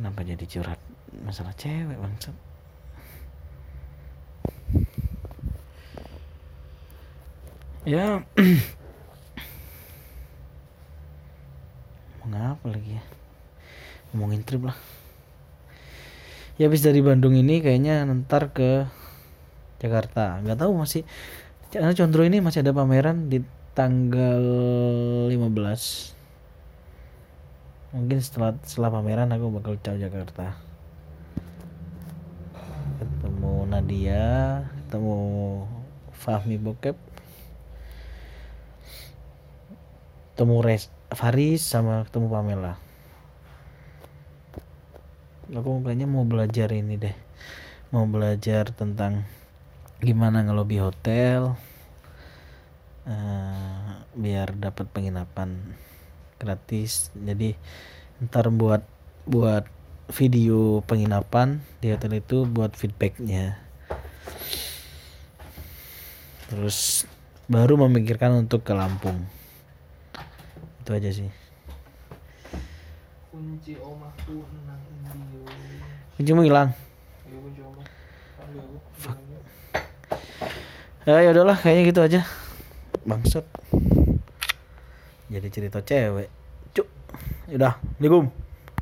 kenapa 0.00 0.24
jadi 0.24 0.44
curhat 0.48 0.80
masalah 1.20 1.52
cewek 1.60 2.00
bangsat 2.00 2.32
ya. 7.84 8.24
Mau 12.24 12.32
ngapa 12.32 12.66
lagi 12.72 12.96
ya? 12.96 13.04
Ngomongin 14.12 14.40
trip 14.40 14.64
lah. 14.64 14.76
Ya 16.56 16.68
habis 16.68 16.84
dari 16.84 17.00
Bandung 17.04 17.36
ini 17.36 17.60
kayaknya 17.60 18.04
ntar 18.08 18.52
ke 18.56 18.88
Jakarta. 19.80 20.40
Nggak 20.44 20.64
tahu 20.64 20.72
masih 20.80 21.04
karena 21.68 21.92
Condro 21.92 22.24
ini 22.24 22.40
masih 22.40 22.64
ada 22.64 22.72
pameran 22.72 23.28
di 23.28 23.44
tanggal 23.72 24.40
15 25.28 26.19
mungkin 27.90 28.22
setelah 28.22 28.54
setelah 28.62 28.90
pameran 28.94 29.34
aku 29.34 29.50
bakal 29.50 29.74
caw 29.82 29.98
Jakarta. 29.98 30.54
Ketemu 33.02 33.54
Nadia 33.66 34.26
ketemu 34.86 35.18
Fahmi 36.14 36.56
Bokep. 36.58 36.94
Ketemu 40.34 40.56
Res 40.62 40.86
Faris 41.10 41.66
sama 41.66 42.06
ketemu 42.06 42.26
Pamela. 42.30 42.74
Aku 45.50 45.82
kayaknya 45.82 46.06
mau 46.06 46.22
belajar 46.22 46.70
ini 46.70 46.94
deh. 46.94 47.16
Mau 47.90 48.06
belajar 48.06 48.70
tentang 48.70 49.26
gimana 49.98 50.46
ngelobi 50.46 50.78
hotel 50.78 51.58
eh, 53.04 53.90
biar 54.14 54.54
dapat 54.56 54.86
penginapan 54.88 55.74
gratis. 56.40 57.12
Jadi 57.12 57.52
ntar 58.24 58.48
buat 58.48 58.80
buat 59.28 59.68
video 60.10 60.82
penginapan 60.88 61.60
di 61.78 61.92
hotel 61.92 62.18
itu 62.18 62.48
buat 62.48 62.72
feedbacknya. 62.74 63.60
Terus 66.50 67.06
baru 67.46 67.78
memikirkan 67.86 68.42
untuk 68.42 68.66
ke 68.66 68.74
Lampung. 68.74 69.22
Itu 70.82 70.90
aja 70.90 71.12
sih. 71.14 71.30
Kunci 73.30 73.78
omahku 73.78 74.42
nang 74.66 74.82
indio. 75.14 75.46
Kuncimu 76.18 76.42
hilang. 76.42 76.74
Ya 77.30 77.38
kunci 77.38 77.60
omah. 77.62 77.86
Aduh, 78.42 78.60
aku 78.66 78.78
Fuck. 78.98 79.16
bilangnya. 81.06 81.22
ya 81.22 81.30
udahlah 81.30 81.56
kayaknya 81.60 81.82
gitu 81.94 82.00
aja. 82.02 82.20
Bangsat 83.06 83.46
jadi 85.30 85.48
cerita 85.48 85.78
cewek. 85.80 86.28
Cuk. 86.74 86.86
Udah 87.54 87.78
assalamualaikum 87.78 88.49